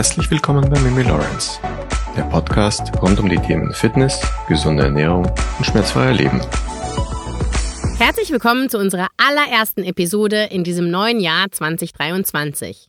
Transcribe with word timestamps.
Herzlich 0.00 0.30
willkommen 0.30 0.66
bei 0.70 0.80
Mimi 0.80 1.02
Lawrence, 1.02 1.60
der 2.16 2.22
Podcast 2.22 2.90
rund 3.02 3.20
um 3.20 3.28
die 3.28 3.36
Themen 3.36 3.70
Fitness, 3.74 4.18
gesunde 4.48 4.84
Ernährung 4.84 5.26
und 5.58 5.66
schmerzfreier 5.66 6.14
Leben. 6.14 6.40
Herzlich 7.98 8.30
willkommen 8.30 8.70
zu 8.70 8.78
unserer 8.78 9.08
allerersten 9.18 9.84
Episode 9.84 10.44
in 10.44 10.64
diesem 10.64 10.90
neuen 10.90 11.20
Jahr 11.20 11.52
2023. 11.52 12.88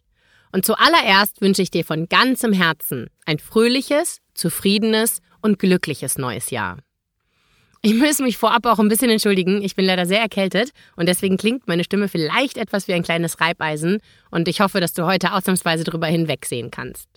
Und 0.53 0.65
zuallererst 0.65 1.41
wünsche 1.41 1.61
ich 1.61 1.69
dir 1.69 1.83
von 1.83 2.07
ganzem 2.07 2.53
Herzen 2.53 3.09
ein 3.25 3.39
fröhliches, 3.39 4.19
zufriedenes 4.33 5.19
und 5.41 5.59
glückliches 5.59 6.17
neues 6.17 6.49
Jahr. 6.49 6.77
Ich 7.83 7.95
muss 7.95 8.19
mich 8.19 8.37
vorab 8.37 8.67
auch 8.67 8.77
ein 8.77 8.89
bisschen 8.89 9.09
entschuldigen. 9.09 9.63
Ich 9.63 9.75
bin 9.75 9.85
leider 9.85 10.05
sehr 10.05 10.19
erkältet 10.19 10.69
und 10.95 11.09
deswegen 11.09 11.37
klingt 11.37 11.67
meine 11.67 11.83
Stimme 11.83 12.07
vielleicht 12.07 12.57
etwas 12.57 12.87
wie 12.87 12.93
ein 12.93 13.01
kleines 13.01 13.41
Reibeisen 13.41 14.01
und 14.29 14.47
ich 14.47 14.61
hoffe, 14.61 14.79
dass 14.79 14.93
du 14.93 15.07
heute 15.07 15.33
ausnahmsweise 15.33 15.83
darüber 15.83 16.05
hinwegsehen 16.05 16.69
kannst. 16.69 17.09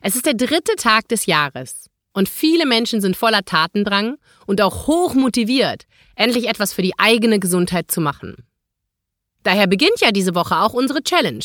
Es 0.00 0.14
ist 0.14 0.26
der 0.26 0.34
dritte 0.34 0.76
Tag 0.76 1.08
des 1.08 1.26
Jahres 1.26 1.90
und 2.12 2.28
viele 2.28 2.66
Menschen 2.66 3.00
sind 3.00 3.16
voller 3.16 3.44
Tatendrang 3.44 4.18
und 4.46 4.60
auch 4.60 4.86
hoch 4.86 5.14
motiviert, 5.14 5.86
endlich 6.14 6.48
etwas 6.48 6.72
für 6.72 6.82
die 6.82 6.96
eigene 6.96 7.40
Gesundheit 7.40 7.90
zu 7.90 8.00
machen. 8.00 8.36
Daher 9.42 9.66
beginnt 9.66 10.00
ja 10.00 10.12
diese 10.12 10.36
Woche 10.36 10.58
auch 10.58 10.72
unsere 10.72 11.02
Challenge 11.02 11.44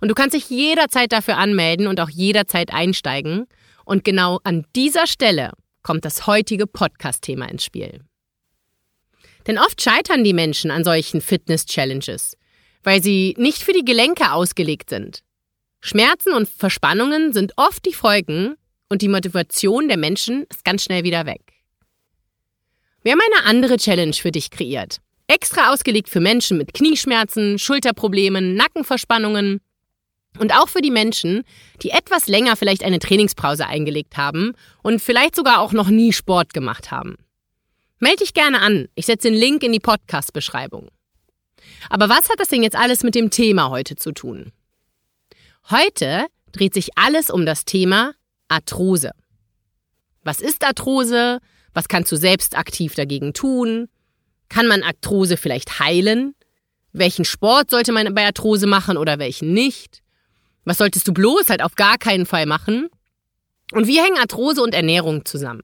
und 0.00 0.08
du 0.08 0.14
kannst 0.14 0.34
dich 0.34 0.48
jederzeit 0.48 1.12
dafür 1.12 1.36
anmelden 1.36 1.88
und 1.88 2.00
auch 2.00 2.08
jederzeit 2.08 2.72
einsteigen 2.72 3.44
und 3.84 4.02
genau 4.02 4.40
an 4.44 4.64
dieser 4.74 5.06
Stelle 5.06 5.52
kommt 5.82 6.04
das 6.04 6.26
heutige 6.26 6.66
Podcast-Thema 6.66 7.46
ins 7.46 7.64
Spiel. 7.64 8.00
Denn 9.46 9.58
oft 9.58 9.80
scheitern 9.80 10.24
die 10.24 10.32
Menschen 10.32 10.70
an 10.70 10.84
solchen 10.84 11.20
Fitness-Challenges, 11.20 12.36
weil 12.82 13.02
sie 13.02 13.34
nicht 13.38 13.62
für 13.62 13.72
die 13.72 13.84
Gelenke 13.84 14.32
ausgelegt 14.32 14.90
sind. 14.90 15.22
Schmerzen 15.80 16.34
und 16.34 16.48
Verspannungen 16.48 17.32
sind 17.32 17.52
oft 17.56 17.84
die 17.86 17.94
Folgen 17.94 18.56
und 18.88 19.02
die 19.02 19.08
Motivation 19.08 19.88
der 19.88 19.96
Menschen 19.96 20.44
ist 20.50 20.64
ganz 20.64 20.84
schnell 20.84 21.04
wieder 21.04 21.24
weg. 21.24 21.40
Wir 23.02 23.12
haben 23.12 23.20
eine 23.32 23.46
andere 23.46 23.78
Challenge 23.78 24.12
für 24.12 24.30
dich 24.30 24.50
kreiert. 24.50 24.98
Extra 25.26 25.72
ausgelegt 25.72 26.10
für 26.10 26.20
Menschen 26.20 26.58
mit 26.58 26.74
Knieschmerzen, 26.74 27.58
Schulterproblemen, 27.58 28.54
Nackenverspannungen 28.54 29.60
und 30.38 30.54
auch 30.54 30.68
für 30.68 30.80
die 30.80 30.90
Menschen, 30.90 31.44
die 31.82 31.90
etwas 31.90 32.28
länger 32.28 32.56
vielleicht 32.56 32.84
eine 32.84 32.98
Trainingspause 32.98 33.66
eingelegt 33.66 34.16
haben 34.16 34.54
und 34.82 35.00
vielleicht 35.00 35.34
sogar 35.34 35.60
auch 35.60 35.72
noch 35.72 35.88
nie 35.88 36.12
Sport 36.12 36.54
gemacht 36.54 36.90
haben. 36.90 37.16
Meld 37.98 38.20
dich 38.20 38.32
gerne 38.32 38.60
an. 38.60 38.88
Ich 38.94 39.06
setze 39.06 39.28
den 39.28 39.38
Link 39.38 39.62
in 39.62 39.72
die 39.72 39.80
Podcast-Beschreibung. 39.80 40.88
Aber 41.90 42.08
was 42.08 42.30
hat 42.30 42.38
das 42.40 42.48
denn 42.48 42.62
jetzt 42.62 42.76
alles 42.76 43.02
mit 43.02 43.14
dem 43.14 43.30
Thema 43.30 43.70
heute 43.70 43.96
zu 43.96 44.12
tun? 44.12 44.52
Heute 45.68 46.26
dreht 46.52 46.74
sich 46.74 46.96
alles 46.96 47.30
um 47.30 47.44
das 47.44 47.64
Thema 47.64 48.12
Arthrose. 48.48 49.10
Was 50.22 50.40
ist 50.40 50.64
Arthrose? 50.64 51.40
Was 51.74 51.88
kannst 51.88 52.10
du 52.10 52.16
selbst 52.16 52.56
aktiv 52.56 52.94
dagegen 52.94 53.32
tun? 53.32 53.88
Kann 54.48 54.66
man 54.66 54.82
Arthrose 54.82 55.36
vielleicht 55.36 55.78
heilen? 55.78 56.34
Welchen 56.92 57.24
Sport 57.24 57.70
sollte 57.70 57.92
man 57.92 58.12
bei 58.14 58.26
Arthrose 58.26 58.66
machen 58.66 58.96
oder 58.96 59.18
welchen 59.18 59.52
nicht? 59.52 60.02
Was 60.64 60.78
solltest 60.78 61.08
du 61.08 61.12
bloß 61.12 61.48
halt 61.48 61.62
auf 61.62 61.74
gar 61.74 61.98
keinen 61.98 62.26
Fall 62.26 62.46
machen? 62.46 62.88
Und 63.72 63.86
wie 63.86 64.00
hängen 64.00 64.18
Arthrose 64.18 64.62
und 64.62 64.74
Ernährung 64.74 65.24
zusammen? 65.24 65.62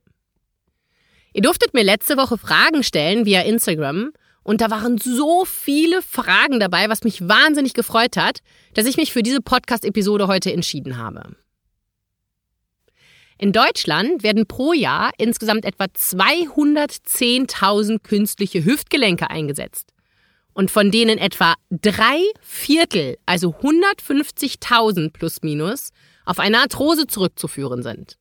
Ihr 1.32 1.42
durftet 1.42 1.74
mir 1.74 1.82
letzte 1.82 2.16
Woche 2.16 2.38
Fragen 2.38 2.82
stellen 2.82 3.26
via 3.26 3.42
Instagram 3.42 4.12
und 4.42 4.60
da 4.60 4.70
waren 4.70 4.96
so 4.96 5.44
viele 5.44 6.00
Fragen 6.02 6.60
dabei, 6.60 6.88
was 6.88 7.02
mich 7.02 7.28
wahnsinnig 7.28 7.74
gefreut 7.74 8.16
hat, 8.16 8.40
dass 8.74 8.86
ich 8.86 8.96
mich 8.96 9.12
für 9.12 9.22
diese 9.22 9.40
Podcast-Episode 9.40 10.28
heute 10.28 10.52
entschieden 10.52 10.96
habe. 10.96 11.36
In 13.38 13.52
Deutschland 13.52 14.22
werden 14.22 14.46
pro 14.46 14.72
Jahr 14.72 15.10
insgesamt 15.18 15.66
etwa 15.66 15.84
210.000 15.84 17.98
künstliche 17.98 18.64
Hüftgelenke 18.64 19.28
eingesetzt 19.28 19.92
und 20.56 20.70
von 20.70 20.90
denen 20.90 21.18
etwa 21.18 21.54
drei 21.70 22.18
Viertel, 22.40 23.18
also 23.26 23.50
150.000 23.50 25.12
plus 25.12 25.42
minus, 25.42 25.90
auf 26.24 26.38
eine 26.38 26.60
Arthrose 26.60 27.06
zurückzuführen 27.06 27.82
sind. 27.82 28.16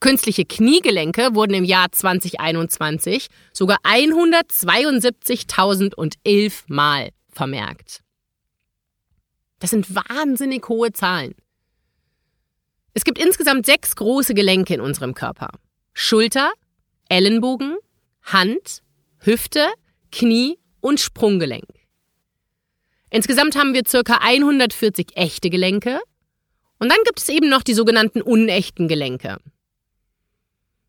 Künstliche 0.00 0.44
Kniegelenke 0.44 1.34
wurden 1.34 1.54
im 1.54 1.64
Jahr 1.64 1.90
2021 1.90 3.26
sogar 3.52 3.78
172.011 3.82 6.62
Mal 6.68 7.08
vermerkt. 7.30 8.04
Das 9.58 9.70
sind 9.70 9.92
wahnsinnig 9.92 10.68
hohe 10.68 10.92
Zahlen. 10.92 11.34
Es 12.92 13.02
gibt 13.02 13.18
insgesamt 13.18 13.66
sechs 13.66 13.96
große 13.96 14.34
Gelenke 14.34 14.74
in 14.74 14.80
unserem 14.80 15.14
Körper. 15.14 15.48
Schulter, 15.94 16.52
Ellenbogen, 17.08 17.76
Hand, 18.22 18.84
Hüfte, 19.18 19.66
Knie 20.12 20.60
und 20.84 21.00
Sprunggelenk. 21.00 21.64
Insgesamt 23.08 23.56
haben 23.56 23.72
wir 23.72 23.84
circa 23.88 24.18
140 24.20 25.16
echte 25.16 25.48
Gelenke 25.48 25.98
und 26.78 26.90
dann 26.90 26.98
gibt 27.06 27.20
es 27.20 27.28
eben 27.30 27.48
noch 27.48 27.62
die 27.62 27.72
sogenannten 27.72 28.20
unechten 28.20 28.86
Gelenke. 28.86 29.38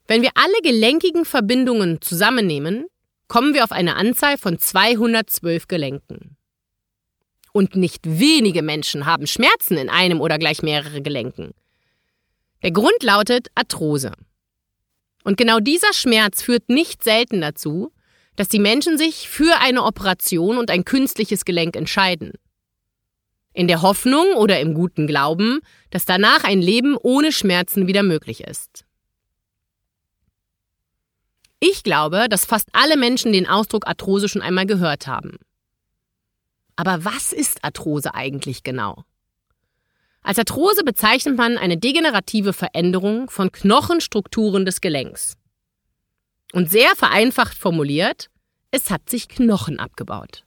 Wenn 0.05 0.22
wir 0.22 0.31
alle 0.35 0.61
gelenkigen 0.63 1.23
Verbindungen 1.23 2.01
zusammennehmen, 2.01 2.88
kommen 3.29 3.53
wir 3.53 3.63
auf 3.63 3.72
eine 3.72 3.95
Anzahl 3.95 4.38
von 4.38 4.59
212 4.59 5.67
Gelenken. 5.67 6.35
Und 7.53 7.78
nicht 7.78 8.01
wenige 8.03 8.63
Menschen 8.63 9.05
haben 9.05 9.28
Schmerzen 9.28 9.78
in 9.78 9.89
einem 9.89 10.19
oder 10.19 10.38
gleich 10.38 10.61
mehrere 10.61 11.01
Gelenken. 11.01 11.51
Der 12.63 12.72
Grund 12.72 13.01
lautet 13.01 13.47
Arthrose. 13.55 14.11
Und 15.23 15.38
genau 15.38 15.59
dieser 15.61 15.94
Schmerz 15.94 16.41
führt 16.41 16.67
nicht 16.67 17.01
selten 17.01 17.39
dazu, 17.39 17.94
dass 18.35 18.47
die 18.47 18.59
Menschen 18.59 18.97
sich 18.97 19.29
für 19.29 19.59
eine 19.62 19.84
Operation 19.84 20.57
und 20.57 20.69
ein 20.69 20.85
künstliches 20.85 21.46
Gelenk 21.46 21.75
entscheiden. 21.75 22.34
In 23.53 23.68
der 23.68 23.81
Hoffnung 23.81 24.34
oder 24.35 24.59
im 24.59 24.73
guten 24.73 25.07
Glauben, 25.07 25.62
dass 25.90 26.06
danach 26.06 26.44
ein 26.44 26.62
Leben 26.62 26.97
ohne 26.97 27.31
Schmerzen 27.31 27.88
wieder 27.88 28.03
möglich 28.03 28.44
ist. 28.44 28.85
Ich 31.59 31.84
glaube, 31.84 32.28
dass 32.29 32.46
fast 32.46 32.68
alle 32.73 32.97
Menschen 32.97 33.31
den 33.31 33.47
Ausdruck 33.47 33.88
Arthrose 33.88 34.28
schon 34.28 34.41
einmal 34.41 34.66
gehört 34.66 35.07
haben. 35.07 35.38
Aber 36.75 37.06
was 37.06 37.31
ist 37.31 37.63
Arthrose 37.63 38.13
eigentlich 38.13 38.63
genau? 38.63 39.03
Als 40.22 40.40
Arthrose 40.40 40.84
bezeichnet 40.84 41.38
man 41.38 41.57
eine 41.57 41.78
degenerative 41.78 42.52
Veränderung 42.52 43.29
von 43.29 43.52
Knochenstrukturen 43.52 44.66
des 44.66 44.81
Gelenks. 44.81 45.38
Und 46.53 46.69
sehr 46.69 46.95
vereinfacht 46.95 47.57
formuliert, 47.57 48.29
es 48.72 48.89
hat 48.89 49.09
sich 49.09 49.28
Knochen 49.28 49.79
abgebaut. 49.79 50.45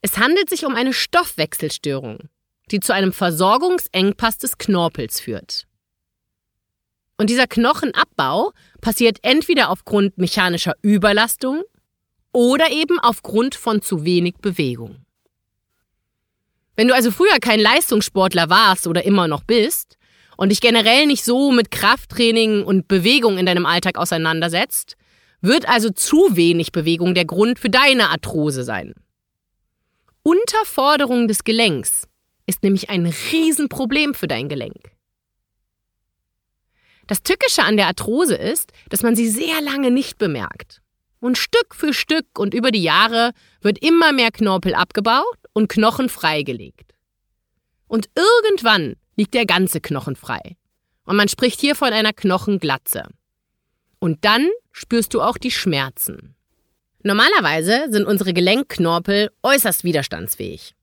Es 0.00 0.18
handelt 0.18 0.50
sich 0.50 0.66
um 0.66 0.74
eine 0.74 0.92
Stoffwechselstörung, 0.92 2.28
die 2.70 2.80
zu 2.80 2.92
einem 2.92 3.12
Versorgungsengpass 3.12 4.38
des 4.38 4.58
Knorpels 4.58 5.20
führt. 5.20 5.66
Und 7.18 7.30
dieser 7.30 7.46
Knochenabbau 7.46 8.52
passiert 8.80 9.18
entweder 9.22 9.70
aufgrund 9.70 10.18
mechanischer 10.18 10.74
Überlastung 10.82 11.62
oder 12.32 12.70
eben 12.70 12.98
aufgrund 12.98 13.54
von 13.54 13.80
zu 13.80 14.04
wenig 14.04 14.36
Bewegung. 14.38 15.04
Wenn 16.74 16.88
du 16.88 16.94
also 16.94 17.10
früher 17.10 17.38
kein 17.40 17.60
Leistungssportler 17.60 18.48
warst 18.48 18.86
oder 18.86 19.04
immer 19.04 19.28
noch 19.28 19.44
bist, 19.44 19.98
und 20.42 20.48
dich 20.48 20.60
generell 20.60 21.06
nicht 21.06 21.22
so 21.22 21.52
mit 21.52 21.70
Krafttraining 21.70 22.64
und 22.64 22.88
Bewegung 22.88 23.38
in 23.38 23.46
deinem 23.46 23.64
Alltag 23.64 23.96
auseinandersetzt, 23.96 24.96
wird 25.40 25.68
also 25.68 25.90
zu 25.90 26.34
wenig 26.34 26.72
Bewegung 26.72 27.14
der 27.14 27.26
Grund 27.26 27.60
für 27.60 27.70
deine 27.70 28.08
Arthrose 28.10 28.64
sein. 28.64 28.92
Unterforderung 30.24 31.28
des 31.28 31.44
Gelenks 31.44 32.08
ist 32.46 32.64
nämlich 32.64 32.90
ein 32.90 33.06
Riesenproblem 33.30 34.14
für 34.14 34.26
dein 34.26 34.48
Gelenk. 34.48 34.90
Das 37.06 37.22
Tückische 37.22 37.62
an 37.62 37.76
der 37.76 37.86
Arthrose 37.86 38.34
ist, 38.34 38.72
dass 38.88 39.04
man 39.04 39.14
sie 39.14 39.28
sehr 39.28 39.60
lange 39.60 39.92
nicht 39.92 40.18
bemerkt. 40.18 40.82
Und 41.20 41.38
Stück 41.38 41.72
für 41.72 41.94
Stück 41.94 42.26
und 42.36 42.52
über 42.52 42.72
die 42.72 42.82
Jahre 42.82 43.30
wird 43.60 43.78
immer 43.78 44.12
mehr 44.12 44.32
Knorpel 44.32 44.74
abgebaut 44.74 45.38
und 45.52 45.68
Knochen 45.68 46.08
freigelegt. 46.08 46.96
Und 47.86 48.08
irgendwann 48.16 48.96
liegt 49.16 49.34
der 49.34 49.46
ganze 49.46 49.80
Knochen 49.80 50.16
frei. 50.16 50.56
Und 51.04 51.16
man 51.16 51.28
spricht 51.28 51.60
hier 51.60 51.74
von 51.74 51.92
einer 51.92 52.12
Knochenglatze. 52.12 53.04
Und 53.98 54.24
dann 54.24 54.48
spürst 54.72 55.14
du 55.14 55.20
auch 55.20 55.38
die 55.38 55.50
Schmerzen. 55.50 56.34
Normalerweise 57.02 57.86
sind 57.90 58.06
unsere 58.06 58.32
Gelenkknorpel 58.32 59.30
äußerst 59.42 59.84
widerstandsfähig. 59.84 60.74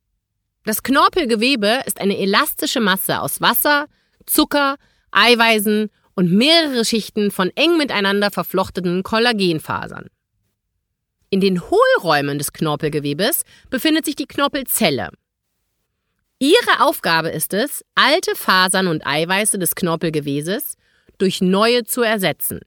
Das 0.66 0.84
Knorpelgewebe 0.84 1.82
ist 1.86 2.02
eine 2.02 2.18
elastische 2.18 2.82
Masse 2.82 3.22
aus 3.22 3.40
Wasser, 3.42 3.88
Zucker, 4.26 4.76
Eiweißen 5.12 5.90
und 6.16 6.32
mehrere 6.32 6.84
Schichten 6.84 7.32
von 7.32 7.50
eng 7.56 7.78
miteinander 7.78 8.30
verflochtenen 8.30 9.04
Kollagenfasern. 9.04 10.08
In 11.30 11.40
den 11.40 11.62
Hohlräumen 11.62 12.38
des 12.38 12.52
Knorpelgewebes 12.52 13.44
befindet 13.70 14.06
sich 14.06 14.16
die 14.16 14.26
Knorpelzelle. 14.26 15.10
Ihre 16.40 16.80
Aufgabe 16.80 17.30
ist 17.30 17.54
es, 17.54 17.84
alte 17.96 18.34
Fasern 18.34 18.88
und 18.88 19.06
Eiweiße 19.06 19.60
des 19.60 19.76
Knorpelgewebes 19.76 20.78
durch 21.18 21.42
neue 21.42 21.84
zu 21.84 22.02
ersetzen. 22.02 22.62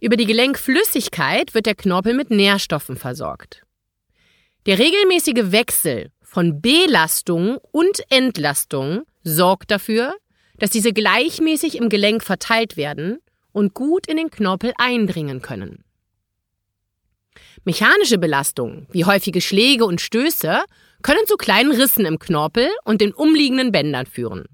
Über 0.00 0.18
die 0.18 0.26
Gelenkflüssigkeit 0.26 1.54
wird 1.54 1.64
der 1.64 1.74
Knorpel 1.74 2.12
mit 2.12 2.30
Nährstoffen 2.30 2.96
versorgt. 2.96 3.62
Der 4.66 4.78
regelmäßige 4.78 5.50
Wechsel 5.50 6.10
von 6.20 6.60
Belastung 6.60 7.56
und 7.72 8.02
Entlastung 8.10 9.04
sorgt 9.22 9.70
dafür, 9.70 10.14
dass 10.58 10.68
diese 10.68 10.92
gleichmäßig 10.92 11.76
im 11.76 11.88
Gelenk 11.88 12.22
verteilt 12.22 12.76
werden 12.76 13.18
und 13.52 13.72
gut 13.72 14.06
in 14.06 14.18
den 14.18 14.30
Knorpel 14.30 14.74
eindringen 14.76 15.40
können. 15.40 15.84
Mechanische 17.64 18.18
Belastungen, 18.18 18.86
wie 18.90 19.06
häufige 19.06 19.40
Schläge 19.40 19.86
und 19.86 20.02
Stöße, 20.02 20.64
können 21.04 21.26
zu 21.26 21.36
kleinen 21.36 21.70
Rissen 21.70 22.06
im 22.06 22.18
Knorpel 22.18 22.68
und 22.82 23.02
den 23.02 23.12
umliegenden 23.12 23.70
Bändern 23.70 24.06
führen. 24.06 24.46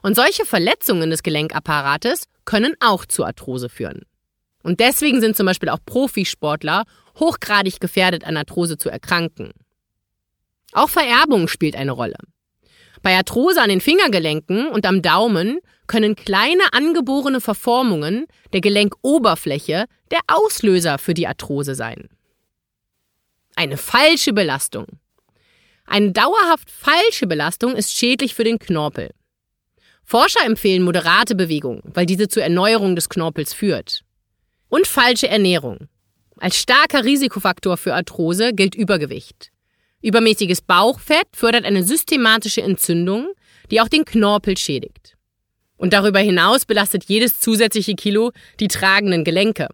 Und 0.00 0.14
solche 0.14 0.44
Verletzungen 0.46 1.10
des 1.10 1.24
Gelenkapparates 1.24 2.28
können 2.44 2.74
auch 2.78 3.04
zu 3.04 3.24
Arthrose 3.24 3.68
führen. 3.68 4.02
Und 4.62 4.78
deswegen 4.78 5.20
sind 5.20 5.36
zum 5.36 5.44
Beispiel 5.44 5.68
auch 5.68 5.80
Profisportler 5.84 6.84
hochgradig 7.18 7.80
gefährdet, 7.80 8.24
an 8.24 8.36
Arthrose 8.36 8.78
zu 8.78 8.88
erkranken. 8.88 9.50
Auch 10.72 10.88
Vererbung 10.88 11.48
spielt 11.48 11.74
eine 11.74 11.92
Rolle. 11.92 12.18
Bei 13.02 13.16
Arthrose 13.16 13.60
an 13.60 13.68
den 13.68 13.80
Fingergelenken 13.80 14.68
und 14.68 14.86
am 14.86 15.02
Daumen 15.02 15.58
können 15.88 16.14
kleine 16.14 16.62
angeborene 16.72 17.40
Verformungen 17.40 18.26
der 18.52 18.60
Gelenkoberfläche 18.60 19.86
der 20.12 20.20
Auslöser 20.28 20.98
für 20.98 21.14
die 21.14 21.26
Arthrose 21.26 21.74
sein. 21.74 22.08
Eine 23.56 23.76
falsche 23.76 24.32
Belastung. 24.32 24.86
Eine 25.86 26.12
dauerhaft 26.12 26.70
falsche 26.70 27.26
Belastung 27.26 27.76
ist 27.76 27.92
schädlich 27.92 28.34
für 28.34 28.44
den 28.44 28.58
Knorpel. 28.58 29.10
Forscher 30.04 30.44
empfehlen 30.44 30.82
moderate 30.82 31.34
Bewegung, 31.34 31.82
weil 31.84 32.06
diese 32.06 32.28
zur 32.28 32.42
Erneuerung 32.42 32.94
des 32.94 33.08
Knorpels 33.08 33.52
führt. 33.52 34.02
Und 34.68 34.86
falsche 34.86 35.28
Ernährung. 35.28 35.88
Als 36.38 36.56
starker 36.58 37.04
Risikofaktor 37.04 37.76
für 37.76 37.94
Arthrose 37.94 38.52
gilt 38.52 38.74
Übergewicht. 38.74 39.50
Übermäßiges 40.02 40.60
Bauchfett 40.60 41.26
fördert 41.32 41.64
eine 41.64 41.82
systematische 41.82 42.62
Entzündung, 42.62 43.28
die 43.70 43.80
auch 43.80 43.88
den 43.88 44.04
Knorpel 44.04 44.56
schädigt. 44.56 45.16
Und 45.76 45.92
darüber 45.92 46.20
hinaus 46.20 46.64
belastet 46.64 47.04
jedes 47.04 47.40
zusätzliche 47.40 47.94
Kilo 47.94 48.32
die 48.60 48.68
tragenden 48.68 49.24
Gelenke. 49.24 49.68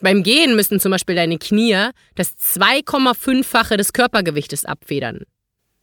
Beim 0.00 0.22
Gehen 0.22 0.56
müssen 0.56 0.80
zum 0.80 0.92
Beispiel 0.92 1.14
deine 1.14 1.38
Knie 1.38 1.90
das 2.14 2.36
2,5-fache 2.38 3.76
des 3.76 3.92
Körpergewichtes 3.92 4.64
abfedern. 4.64 5.24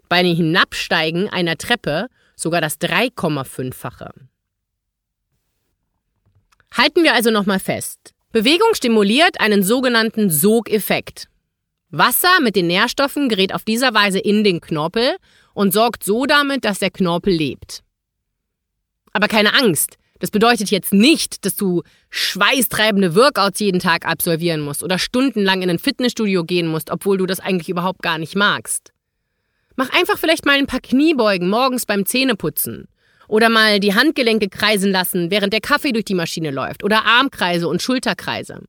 Bei 0.09 0.17
einem 0.17 0.35
Hinabsteigen 0.35 1.29
einer 1.29 1.57
Treppe 1.57 2.07
sogar 2.35 2.61
das 2.61 2.79
3,5-fache. 2.79 4.11
Halten 6.75 7.03
wir 7.03 7.13
also 7.13 7.31
nochmal 7.31 7.59
fest. 7.59 8.13
Bewegung 8.31 8.73
stimuliert 8.73 9.39
einen 9.39 9.63
sogenannten 9.63 10.29
Sogeffekt. 10.29 11.27
Wasser 11.89 12.41
mit 12.41 12.55
den 12.55 12.67
Nährstoffen 12.67 13.29
gerät 13.29 13.53
auf 13.53 13.63
dieser 13.63 13.93
Weise 13.93 14.19
in 14.19 14.43
den 14.43 14.61
Knorpel 14.61 15.15
und 15.53 15.73
sorgt 15.73 16.03
so 16.03 16.25
damit, 16.25 16.65
dass 16.65 16.79
der 16.79 16.91
Knorpel 16.91 17.33
lebt. 17.33 17.83
Aber 19.13 19.27
keine 19.27 19.53
Angst. 19.53 19.97
Das 20.19 20.31
bedeutet 20.31 20.71
jetzt 20.71 20.93
nicht, 20.93 21.45
dass 21.45 21.55
du 21.55 21.83
schweißtreibende 22.09 23.15
Workouts 23.15 23.59
jeden 23.59 23.79
Tag 23.79 24.05
absolvieren 24.05 24.61
musst 24.61 24.83
oder 24.83 24.97
stundenlang 24.97 25.61
in 25.61 25.69
ein 25.69 25.79
Fitnessstudio 25.79 26.43
gehen 26.43 26.67
musst, 26.67 26.89
obwohl 26.89 27.17
du 27.17 27.25
das 27.25 27.39
eigentlich 27.39 27.69
überhaupt 27.69 28.01
gar 28.01 28.17
nicht 28.17 28.35
magst. 28.35 28.93
Mach 29.75 29.89
einfach 29.91 30.17
vielleicht 30.17 30.45
mal 30.45 30.57
ein 30.57 30.65
paar 30.65 30.79
Kniebeugen 30.79 31.49
morgens 31.49 31.85
beim 31.85 32.05
Zähneputzen 32.05 32.87
oder 33.27 33.49
mal 33.49 33.79
die 33.79 33.93
Handgelenke 33.93 34.49
kreisen 34.49 34.91
lassen, 34.91 35.29
während 35.29 35.53
der 35.53 35.61
Kaffee 35.61 35.91
durch 35.91 36.05
die 36.05 36.15
Maschine 36.15 36.49
läuft. 36.49 36.83
Oder 36.83 37.05
Armkreise 37.05 37.67
und 37.67 37.81
Schulterkreise. 37.81 38.63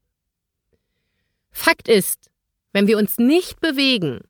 Fakt 1.51 1.89
ist, 1.89 2.31
wenn 2.73 2.87
wir 2.87 2.99
uns 2.99 3.19
nicht 3.19 3.61
bewegen, 3.61 4.21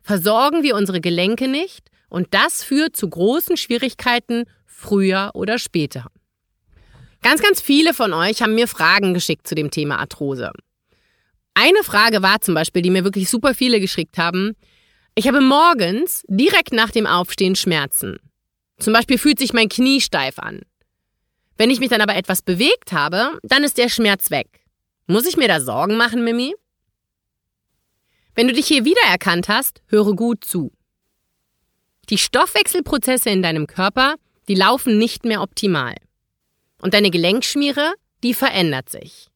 versorgen 0.00 0.62
wir 0.62 0.76
unsere 0.76 1.00
Gelenke 1.00 1.48
nicht 1.48 1.90
und 2.08 2.32
das 2.32 2.64
führt 2.64 2.96
zu 2.96 3.08
großen 3.08 3.56
Schwierigkeiten 3.56 4.44
früher 4.64 5.30
oder 5.34 5.58
später. 5.58 6.10
Ganz, 7.24 7.40
ganz 7.40 7.62
viele 7.62 7.94
von 7.94 8.12
euch 8.12 8.42
haben 8.42 8.54
mir 8.54 8.68
Fragen 8.68 9.14
geschickt 9.14 9.48
zu 9.48 9.54
dem 9.54 9.70
Thema 9.70 9.98
Arthrose. 9.98 10.52
Eine 11.54 11.82
Frage 11.82 12.20
war 12.20 12.42
zum 12.42 12.52
Beispiel, 12.52 12.82
die 12.82 12.90
mir 12.90 13.02
wirklich 13.02 13.30
super 13.30 13.54
viele 13.54 13.80
geschickt 13.80 14.18
haben. 14.18 14.54
Ich 15.14 15.26
habe 15.26 15.40
morgens 15.40 16.22
direkt 16.28 16.74
nach 16.74 16.90
dem 16.90 17.06
Aufstehen 17.06 17.56
Schmerzen. 17.56 18.18
Zum 18.78 18.92
Beispiel 18.92 19.16
fühlt 19.16 19.38
sich 19.38 19.54
mein 19.54 19.70
Knie 19.70 20.02
steif 20.02 20.38
an. 20.38 20.60
Wenn 21.56 21.70
ich 21.70 21.80
mich 21.80 21.88
dann 21.88 22.02
aber 22.02 22.14
etwas 22.14 22.42
bewegt 22.42 22.92
habe, 22.92 23.38
dann 23.42 23.64
ist 23.64 23.78
der 23.78 23.88
Schmerz 23.88 24.30
weg. 24.30 24.60
Muss 25.06 25.24
ich 25.24 25.38
mir 25.38 25.48
da 25.48 25.62
Sorgen 25.62 25.96
machen, 25.96 26.24
Mimi? 26.24 26.54
Wenn 28.34 28.48
du 28.48 28.52
dich 28.52 28.66
hier 28.66 28.84
wiedererkannt 28.84 29.48
hast, 29.48 29.80
höre 29.86 30.14
gut 30.14 30.44
zu. 30.44 30.72
Die 32.10 32.18
Stoffwechselprozesse 32.18 33.30
in 33.30 33.42
deinem 33.42 33.66
Körper, 33.66 34.16
die 34.46 34.56
laufen 34.56 34.98
nicht 34.98 35.24
mehr 35.24 35.40
optimal. 35.40 35.94
Und 36.84 36.92
deine 36.92 37.10
Gelenkschmiere, 37.10 37.94
die 38.22 38.34
verändert 38.34 38.90
sich. 38.90 39.30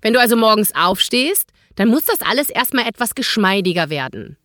Wenn 0.00 0.12
du 0.12 0.20
also 0.20 0.36
morgens 0.36 0.72
aufstehst, 0.72 1.50
dann 1.74 1.88
muss 1.88 2.04
das 2.04 2.22
alles 2.22 2.48
erstmal 2.48 2.86
etwas 2.86 3.16
geschmeidiger 3.16 3.90
werden. 3.90 4.36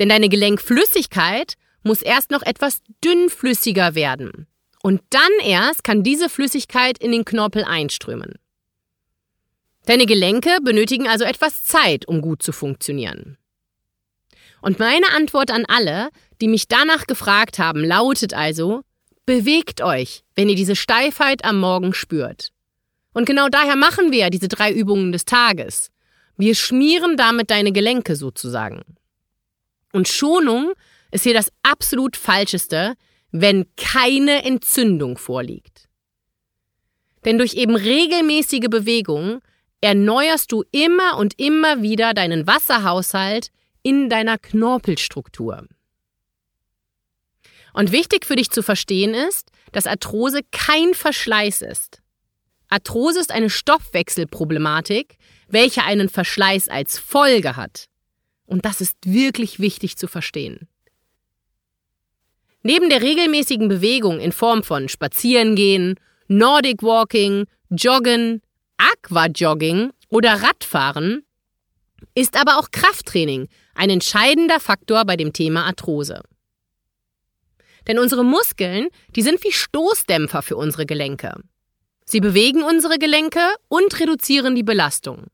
Denn 0.00 0.08
deine 0.08 0.28
Gelenkflüssigkeit 0.28 1.54
muss 1.84 2.02
erst 2.02 2.32
noch 2.32 2.42
etwas 2.42 2.82
dünnflüssiger 3.04 3.94
werden. 3.94 4.48
Und 4.82 5.02
dann 5.10 5.30
erst 5.44 5.84
kann 5.84 6.02
diese 6.02 6.28
Flüssigkeit 6.28 6.98
in 6.98 7.12
den 7.12 7.24
Knorpel 7.24 7.62
einströmen. 7.62 8.34
Deine 9.84 10.06
Gelenke 10.06 10.58
benötigen 10.64 11.06
also 11.06 11.24
etwas 11.24 11.64
Zeit, 11.64 12.08
um 12.08 12.22
gut 12.22 12.42
zu 12.42 12.50
funktionieren. 12.50 13.38
Und 14.62 14.80
meine 14.80 15.12
Antwort 15.14 15.52
an 15.52 15.64
alle, 15.68 16.08
die 16.40 16.48
mich 16.48 16.66
danach 16.66 17.06
gefragt 17.06 17.60
haben, 17.60 17.84
lautet 17.84 18.34
also, 18.34 18.82
bewegt 19.26 19.82
euch, 19.82 20.24
wenn 20.34 20.48
ihr 20.48 20.56
diese 20.56 20.76
Steifheit 20.76 21.44
am 21.44 21.60
Morgen 21.60 21.92
spürt. 21.92 22.52
Und 23.12 23.26
genau 23.26 23.48
daher 23.48 23.76
machen 23.76 24.12
wir 24.12 24.30
diese 24.30 24.48
drei 24.48 24.72
Übungen 24.72 25.12
des 25.12 25.24
Tages. 25.24 25.90
Wir 26.36 26.54
schmieren 26.54 27.16
damit 27.16 27.50
deine 27.50 27.72
Gelenke 27.72 28.14
sozusagen. 28.14 28.82
Und 29.92 30.08
Schonung 30.08 30.72
ist 31.10 31.24
hier 31.24 31.34
das 31.34 31.50
absolut 31.62 32.16
Falscheste, 32.16 32.94
wenn 33.32 33.66
keine 33.76 34.44
Entzündung 34.44 35.18
vorliegt. 35.18 35.88
Denn 37.24 37.38
durch 37.38 37.54
eben 37.54 37.74
regelmäßige 37.74 38.68
Bewegung 38.68 39.40
erneuerst 39.80 40.52
du 40.52 40.64
immer 40.70 41.16
und 41.18 41.38
immer 41.38 41.82
wieder 41.82 42.14
deinen 42.14 42.46
Wasserhaushalt 42.46 43.50
in 43.82 44.08
deiner 44.08 44.38
Knorpelstruktur. 44.38 45.66
Und 47.76 47.92
wichtig 47.92 48.24
für 48.24 48.36
dich 48.36 48.50
zu 48.50 48.62
verstehen 48.62 49.12
ist, 49.12 49.50
dass 49.72 49.86
Arthrose 49.86 50.40
kein 50.50 50.94
Verschleiß 50.94 51.60
ist. 51.60 52.00
Arthrose 52.70 53.20
ist 53.20 53.30
eine 53.30 53.50
Stoffwechselproblematik, 53.50 55.18
welche 55.48 55.84
einen 55.84 56.08
Verschleiß 56.08 56.70
als 56.70 56.98
Folge 56.98 57.54
hat. 57.54 57.84
Und 58.46 58.64
das 58.64 58.80
ist 58.80 58.96
wirklich 59.04 59.60
wichtig 59.60 59.98
zu 59.98 60.08
verstehen. 60.08 60.68
Neben 62.62 62.88
der 62.88 63.02
regelmäßigen 63.02 63.68
Bewegung 63.68 64.20
in 64.20 64.32
Form 64.32 64.62
von 64.62 64.88
Spazierengehen, 64.88 66.00
Nordic 66.28 66.82
Walking, 66.82 67.44
Joggen, 67.68 68.40
Aquajogging 68.78 69.92
oder 70.08 70.42
Radfahren 70.42 71.26
ist 72.14 72.40
aber 72.40 72.56
auch 72.56 72.70
Krafttraining 72.70 73.48
ein 73.74 73.90
entscheidender 73.90 74.60
Faktor 74.60 75.04
bei 75.04 75.18
dem 75.18 75.34
Thema 75.34 75.66
Arthrose. 75.66 76.22
Denn 77.86 77.98
unsere 77.98 78.24
Muskeln, 78.24 78.88
die 79.14 79.22
sind 79.22 79.42
wie 79.44 79.52
Stoßdämpfer 79.52 80.42
für 80.42 80.56
unsere 80.56 80.86
Gelenke. 80.86 81.34
Sie 82.04 82.20
bewegen 82.20 82.62
unsere 82.62 82.98
Gelenke 82.98 83.40
und 83.68 83.98
reduzieren 83.98 84.54
die 84.54 84.62
Belastung. 84.62 85.26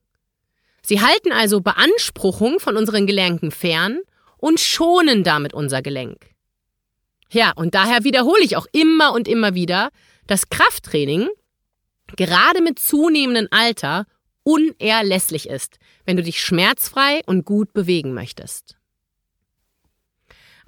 Sie 0.83 1.01
halten 1.01 1.33
also 1.33 1.61
Beanspruchung 1.61 2.59
von 2.59 2.77
unseren 2.77 3.07
Gelenken 3.07 3.51
fern 3.51 4.01
und 4.39 4.59
schonen 4.59 5.23
damit 5.23 5.55
unser 5.55 5.83
Gelenk. 5.83 6.31
Ja, 7.31 7.53
und 7.55 7.75
daher 7.75 8.05
wiederhole 8.05 8.43
ich 8.43 8.57
auch 8.57 8.67
immer 8.73 9.13
und 9.13 9.29
immer 9.29 9.55
wieder, 9.55 9.91
dass 10.27 10.51
Krafttraining 10.51 11.29
gerade 12.17 12.61
mit 12.63 12.79
zunehmendem 12.79 13.49
Alter 13.51 14.07
unerlässlich 14.43 15.49
ist, 15.49 15.79
wenn 16.05 16.17
du 16.17 16.23
dich 16.23 16.43
schmerzfrei 16.43 17.21
und 17.27 17.45
gut 17.45 17.73
bewegen 17.73 18.13
möchtest. 18.13 18.77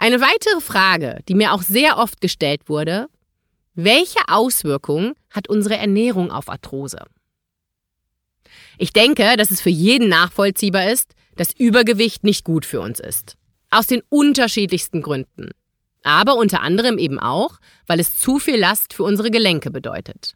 Eine 0.05 0.21
weitere 0.21 0.61
Frage, 0.61 1.21
die 1.31 1.35
mir 1.35 1.55
auch 1.55 1.63
sehr 1.63 1.97
oft 1.97 2.21
gestellt 2.21 2.69
wurde, 2.69 3.07
welche 3.73 4.19
Auswirkungen 4.29 5.15
hat 5.31 5.49
unsere 5.49 5.79
Ernährung 5.79 6.31
auf 6.31 6.51
Arthrose? 6.51 6.99
Ich 8.77 8.93
denke, 8.93 9.39
dass 9.39 9.51
es 9.51 9.63
für 9.63 9.71
jeden 9.71 10.11
nachvollziehbar 10.11 10.91
ist, 10.91 11.15
dass 11.37 11.59
Übergewicht 11.59 12.23
nicht 12.23 12.45
gut 12.45 12.67
für 12.67 12.83
uns 12.83 13.01
ist. 13.01 13.39
Aus 13.71 13.87
den 13.87 14.03
unterschiedlichsten 14.11 15.01
Gründen. 15.01 15.53
Aber 16.03 16.35
unter 16.35 16.61
anderem 16.61 16.99
eben 16.99 17.19
auch, 17.19 17.59
weil 17.87 17.99
es 17.99 18.19
zu 18.19 18.39
viel 18.39 18.57
Last 18.57 18.93
für 18.93 19.05
unsere 19.05 19.31
Gelenke 19.31 19.71
bedeutet. 19.71 20.35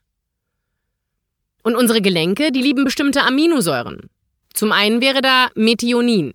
Und 1.62 1.76
unsere 1.76 2.00
Gelenke, 2.00 2.52
die 2.52 2.62
lieben 2.62 2.84
bestimmte 2.84 3.22
Aminosäuren. 3.22 4.08
Zum 4.54 4.72
einen 4.72 5.02
wäre 5.02 5.20
da 5.20 5.50
Methionin. 5.54 6.32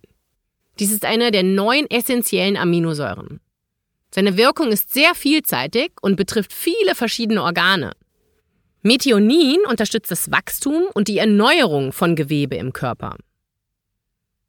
Dies 0.80 0.92
ist 0.92 1.06
eine 1.06 1.32
der 1.32 1.44
neun 1.44 1.86
essentiellen 1.90 2.58
Aminosäuren. 2.58 3.40
Seine 4.14 4.38
Wirkung 4.38 4.72
ist 4.72 4.94
sehr 4.94 5.16
vielseitig 5.16 5.92
und 6.02 6.16
betrifft 6.16 6.54
viele 6.54 6.96
verschiedene 6.96 7.44
Organe. 7.44 7.94
Methionin 8.82 9.60
unterstützt 9.68 10.12
das 10.12 10.30
Wachstum 10.30 10.84
und 10.94 11.08
die 11.08 11.18
Erneuerung 11.18 11.94
von 11.94 12.16
Gewebe 12.16 12.56
im 12.58 12.74
Körper. 12.74 13.16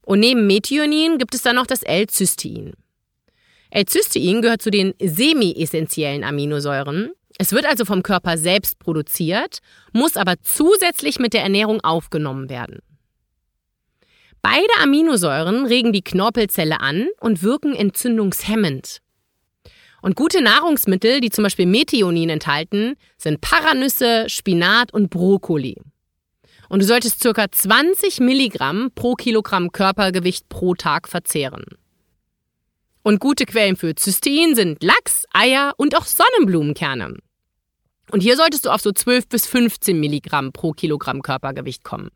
Und 0.02 0.20
neben 0.20 0.46
Methionin 0.46 1.18
gibt 1.18 1.34
es 1.34 1.42
dann 1.42 1.56
noch 1.56 1.66
das 1.66 1.82
L-Cystein. 1.82 2.72
L-Cystein 3.70 4.42
gehört 4.42 4.60
zu 4.60 4.70
den 4.70 4.94
semi-essentiellen 5.00 6.24
Aminosäuren. 6.24 7.12
Es 7.38 7.52
wird 7.52 7.64
also 7.66 7.84
vom 7.84 8.02
Körper 8.02 8.36
selbst 8.36 8.78
produziert, 8.78 9.58
muss 9.92 10.16
aber 10.16 10.34
zusätzlich 10.42 11.18
mit 11.18 11.32
der 11.32 11.42
Ernährung 11.42 11.80
aufgenommen 11.82 12.48
werden. 12.48 12.80
Beide 14.44 14.82
Aminosäuren 14.82 15.64
regen 15.64 15.94
die 15.94 16.04
Knorpelzelle 16.04 16.80
an 16.80 17.08
und 17.18 17.42
wirken 17.42 17.74
entzündungshemmend. 17.74 18.98
Und 20.02 20.16
gute 20.16 20.42
Nahrungsmittel, 20.42 21.22
die 21.22 21.30
zum 21.30 21.44
Beispiel 21.44 21.64
Methionin 21.64 22.28
enthalten, 22.28 22.96
sind 23.16 23.40
Paranüsse, 23.40 24.28
Spinat 24.28 24.92
und 24.92 25.08
Brokkoli. 25.08 25.80
Und 26.68 26.82
du 26.82 26.84
solltest 26.84 27.22
ca. 27.22 27.50
20 27.50 28.20
Milligramm 28.20 28.90
pro 28.94 29.14
Kilogramm 29.14 29.72
Körpergewicht 29.72 30.50
pro 30.50 30.74
Tag 30.74 31.08
verzehren. 31.08 31.64
Und 33.02 33.20
gute 33.20 33.46
Quellen 33.46 33.76
für 33.76 33.94
Cystein 33.98 34.54
sind 34.54 34.82
Lachs, 34.82 35.24
Eier 35.32 35.72
und 35.78 35.96
auch 35.96 36.04
Sonnenblumenkerne. 36.04 37.16
Und 38.10 38.20
hier 38.20 38.36
solltest 38.36 38.66
du 38.66 38.70
auf 38.70 38.82
so 38.82 38.92
12 38.92 39.26
bis 39.26 39.46
15 39.46 39.98
Milligramm 39.98 40.52
pro 40.52 40.72
Kilogramm 40.72 41.22
Körpergewicht 41.22 41.82
kommen. 41.82 42.10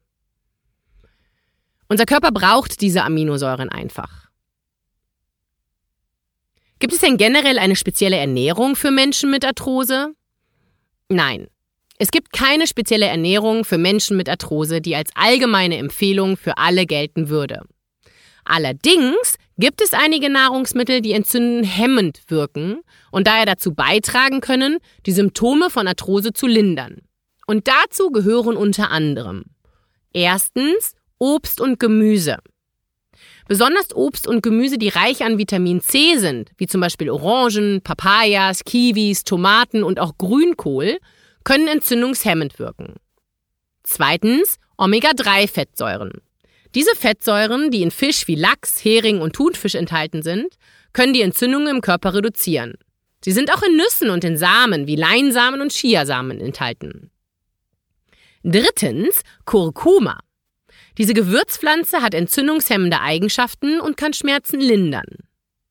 Unser 1.88 2.04
Körper 2.04 2.30
braucht 2.30 2.80
diese 2.80 3.02
Aminosäuren 3.02 3.70
einfach. 3.70 4.28
Gibt 6.78 6.92
es 6.92 7.00
denn 7.00 7.16
generell 7.16 7.58
eine 7.58 7.76
spezielle 7.76 8.16
Ernährung 8.16 8.76
für 8.76 8.90
Menschen 8.90 9.30
mit 9.30 9.44
Arthrose? 9.44 10.14
Nein. 11.08 11.48
Es 11.98 12.10
gibt 12.12 12.32
keine 12.32 12.68
spezielle 12.68 13.06
Ernährung 13.06 13.64
für 13.64 13.78
Menschen 13.78 14.16
mit 14.16 14.28
Arthrose, 14.28 14.80
die 14.80 14.94
als 14.94 15.10
allgemeine 15.16 15.78
Empfehlung 15.78 16.36
für 16.36 16.56
alle 16.58 16.86
gelten 16.86 17.28
würde. 17.28 17.62
Allerdings 18.44 19.36
gibt 19.56 19.80
es 19.80 19.92
einige 19.92 20.30
Nahrungsmittel, 20.30 21.00
die 21.00 21.12
entzündungshemmend 21.12 22.22
wirken 22.28 22.82
und 23.10 23.26
daher 23.26 23.46
dazu 23.46 23.74
beitragen 23.74 24.40
können, 24.40 24.78
die 25.06 25.12
Symptome 25.12 25.70
von 25.70 25.88
Arthrose 25.88 26.32
zu 26.32 26.46
lindern. 26.46 27.02
Und 27.46 27.66
dazu 27.66 28.10
gehören 28.10 28.56
unter 28.56 28.90
anderem 28.90 29.44
erstens 30.12 30.94
Obst 31.18 31.60
und 31.60 31.78
Gemüse. 31.78 32.38
Besonders 33.48 33.94
Obst 33.94 34.26
und 34.26 34.42
Gemüse, 34.42 34.78
die 34.78 34.88
reich 34.88 35.24
an 35.24 35.38
Vitamin 35.38 35.80
C 35.80 36.16
sind, 36.18 36.50
wie 36.58 36.66
zum 36.66 36.80
Beispiel 36.80 37.10
Orangen, 37.10 37.80
Papayas, 37.82 38.64
Kiwis, 38.64 39.24
Tomaten 39.24 39.82
und 39.82 40.00
auch 40.00 40.18
Grünkohl, 40.18 40.98
können 41.44 41.66
entzündungshemmend 41.66 42.58
wirken. 42.58 42.96
Zweitens 43.82 44.58
Omega-3-Fettsäuren. 44.76 46.20
Diese 46.74 46.94
Fettsäuren, 46.94 47.70
die 47.70 47.82
in 47.82 47.90
Fisch 47.90 48.28
wie 48.28 48.34
Lachs, 48.34 48.84
Hering 48.84 49.20
und 49.22 49.34
Thunfisch 49.34 49.74
enthalten 49.74 50.22
sind, 50.22 50.54
können 50.92 51.14
die 51.14 51.22
Entzündungen 51.22 51.68
im 51.76 51.80
Körper 51.80 52.14
reduzieren. 52.14 52.74
Sie 53.24 53.32
sind 53.32 53.52
auch 53.52 53.62
in 53.62 53.76
Nüssen 53.76 54.10
und 54.10 54.24
in 54.24 54.36
Samen 54.36 54.86
wie 54.86 54.96
Leinsamen 54.96 55.60
und 55.60 55.72
Chiasamen 55.72 56.38
enthalten. 56.40 57.10
Drittens 58.44 59.22
Kurkuma. 59.44 60.20
Diese 60.98 61.14
Gewürzpflanze 61.14 62.02
hat 62.02 62.12
entzündungshemmende 62.12 63.00
Eigenschaften 63.00 63.80
und 63.80 63.96
kann 63.96 64.12
Schmerzen 64.12 64.60
lindern. 64.60 65.06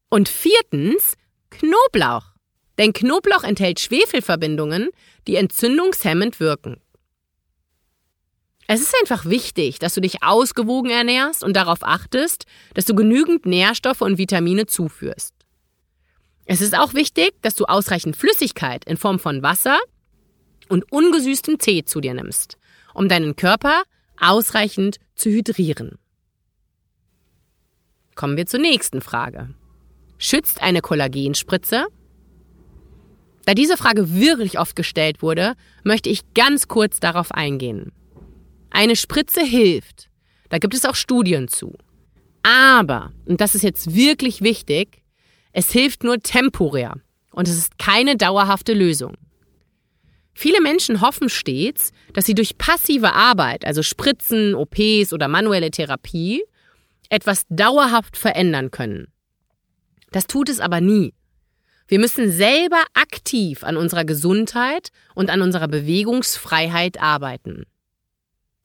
Und 0.09 0.29
viertens 0.29 1.15
Knoblauch. 1.49 2.33
Denn 2.77 2.93
Knoblauch 2.93 3.43
enthält 3.43 3.81
Schwefelverbindungen, 3.81 4.89
die 5.27 5.35
entzündungshemmend 5.35 6.39
wirken. 6.39 6.77
Es 8.67 8.81
ist 8.81 8.93
einfach 9.01 9.25
wichtig, 9.25 9.79
dass 9.79 9.95
du 9.95 10.01
dich 10.01 10.23
ausgewogen 10.23 10.91
ernährst 10.91 11.43
und 11.43 11.55
darauf 11.55 11.79
achtest, 11.83 12.45
dass 12.73 12.85
du 12.85 12.95
genügend 12.95 13.45
Nährstoffe 13.45 14.01
und 14.01 14.17
Vitamine 14.17 14.65
zuführst. 14.65 15.33
Es 16.45 16.61
ist 16.61 16.77
auch 16.77 16.93
wichtig, 16.93 17.33
dass 17.41 17.55
du 17.55 17.65
ausreichend 17.65 18.15
Flüssigkeit 18.15 18.85
in 18.85 18.97
Form 18.97 19.19
von 19.19 19.41
Wasser 19.41 19.79
und 20.69 20.89
ungesüßtem 20.91 21.57
Tee 21.57 21.83
zu 21.83 21.99
dir 21.99 22.13
nimmst, 22.13 22.57
um 22.93 23.09
deinen 23.09 23.35
Körper 23.35 23.83
ausreichend 24.19 24.97
zu 25.15 25.29
hydrieren. 25.29 25.97
Kommen 28.15 28.37
wir 28.37 28.45
zur 28.45 28.59
nächsten 28.59 29.01
Frage. 29.01 29.53
Schützt 30.17 30.61
eine 30.61 30.81
Kollagenspritze? 30.81 31.85
Da 33.45 33.53
diese 33.53 33.77
Frage 33.77 34.13
wirklich 34.13 34.59
oft 34.59 34.75
gestellt 34.75 35.21
wurde, 35.21 35.53
möchte 35.83 36.09
ich 36.09 36.33
ganz 36.33 36.67
kurz 36.67 36.99
darauf 36.99 37.31
eingehen. 37.31 37.91
Eine 38.71 38.95
Spritze 38.95 39.41
hilft. 39.41 40.09
Da 40.49 40.57
gibt 40.57 40.73
es 40.73 40.85
auch 40.85 40.95
Studien 40.95 41.47
zu. 41.47 41.77
Aber, 42.43 43.13
und 43.25 43.39
das 43.41 43.55
ist 43.55 43.63
jetzt 43.63 43.93
wirklich 43.95 44.41
wichtig, 44.41 45.03
es 45.51 45.71
hilft 45.71 46.03
nur 46.03 46.19
temporär 46.19 46.95
und 47.31 47.47
es 47.47 47.57
ist 47.57 47.77
keine 47.77 48.17
dauerhafte 48.17 48.73
Lösung. 48.73 49.15
Viele 50.39 50.61
Menschen 50.61 51.01
hoffen 51.01 51.29
stets, 51.29 51.93
dass 52.13 52.27
sie 52.27 52.35
durch 52.35 52.59
passive 52.59 53.13
Arbeit, 53.13 53.65
also 53.65 53.81
Spritzen, 53.81 54.53
OPs 54.53 55.11
oder 55.11 55.27
manuelle 55.27 55.71
Therapie, 55.71 56.43
etwas 57.09 57.47
dauerhaft 57.49 58.15
verändern 58.17 58.69
können. 58.69 59.07
Das 60.11 60.27
tut 60.27 60.49
es 60.49 60.59
aber 60.59 60.79
nie. 60.79 61.15
Wir 61.87 61.97
müssen 61.97 62.31
selber 62.31 62.83
aktiv 62.93 63.63
an 63.63 63.77
unserer 63.77 64.05
Gesundheit 64.05 64.89
und 65.15 65.31
an 65.31 65.41
unserer 65.41 65.67
Bewegungsfreiheit 65.67 67.01
arbeiten. 67.01 67.63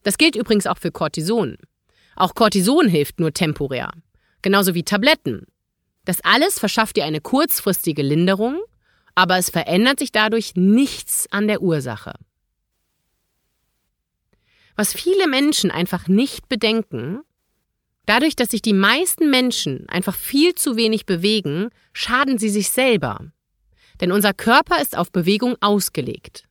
Das 0.03 0.19
gilt 0.19 0.37
übrigens 0.37 0.67
auch 0.67 0.77
für 0.77 0.93
Cortison. 0.93 1.57
Auch 2.17 2.35
Cortison 2.35 2.87
hilft 2.87 3.19
nur 3.19 3.33
temporär, 3.33 3.93
genauso 4.43 4.75
wie 4.75 4.83
Tabletten. 4.83 5.47
Das 6.05 6.21
alles 6.23 6.59
verschafft 6.59 6.97
dir 6.97 7.07
eine 7.07 7.23
kurzfristige 7.23 8.03
Linderung 8.03 8.61
aber 9.15 9.39
es 9.39 9.51
verändert 9.51 9.99
sich 9.99 10.13
dadurch 10.13 10.55
nichts 10.55 11.27
an 11.31 11.47
der 11.49 11.63
Ursache. 11.63 12.15
Was 14.77 14.93
viele 14.93 15.29
Menschen 15.29 15.71
einfach 15.71 16.09
nicht 16.09 16.49
bedenken, 16.49 17.21
dadurch, 18.07 18.37
dass 18.37 18.51
sich 18.51 18.63
die 18.63 18.73
meisten 18.73 19.31
Menschen 19.31 19.89
einfach 19.89 20.17
viel 20.17 20.55
zu 20.55 20.77
wenig 20.77 21.05
bewegen, 21.05 21.69
schaden 21.93 22.39
sie 22.39 22.49
sich 22.49 22.71
selber. 22.71 23.33
Denn 24.01 24.13
unser 24.13 24.33
Körper 24.33 24.81
ist 24.81 24.97
auf 24.97 25.13
Bewegung 25.13 25.57
ausgelegt. 25.61 26.49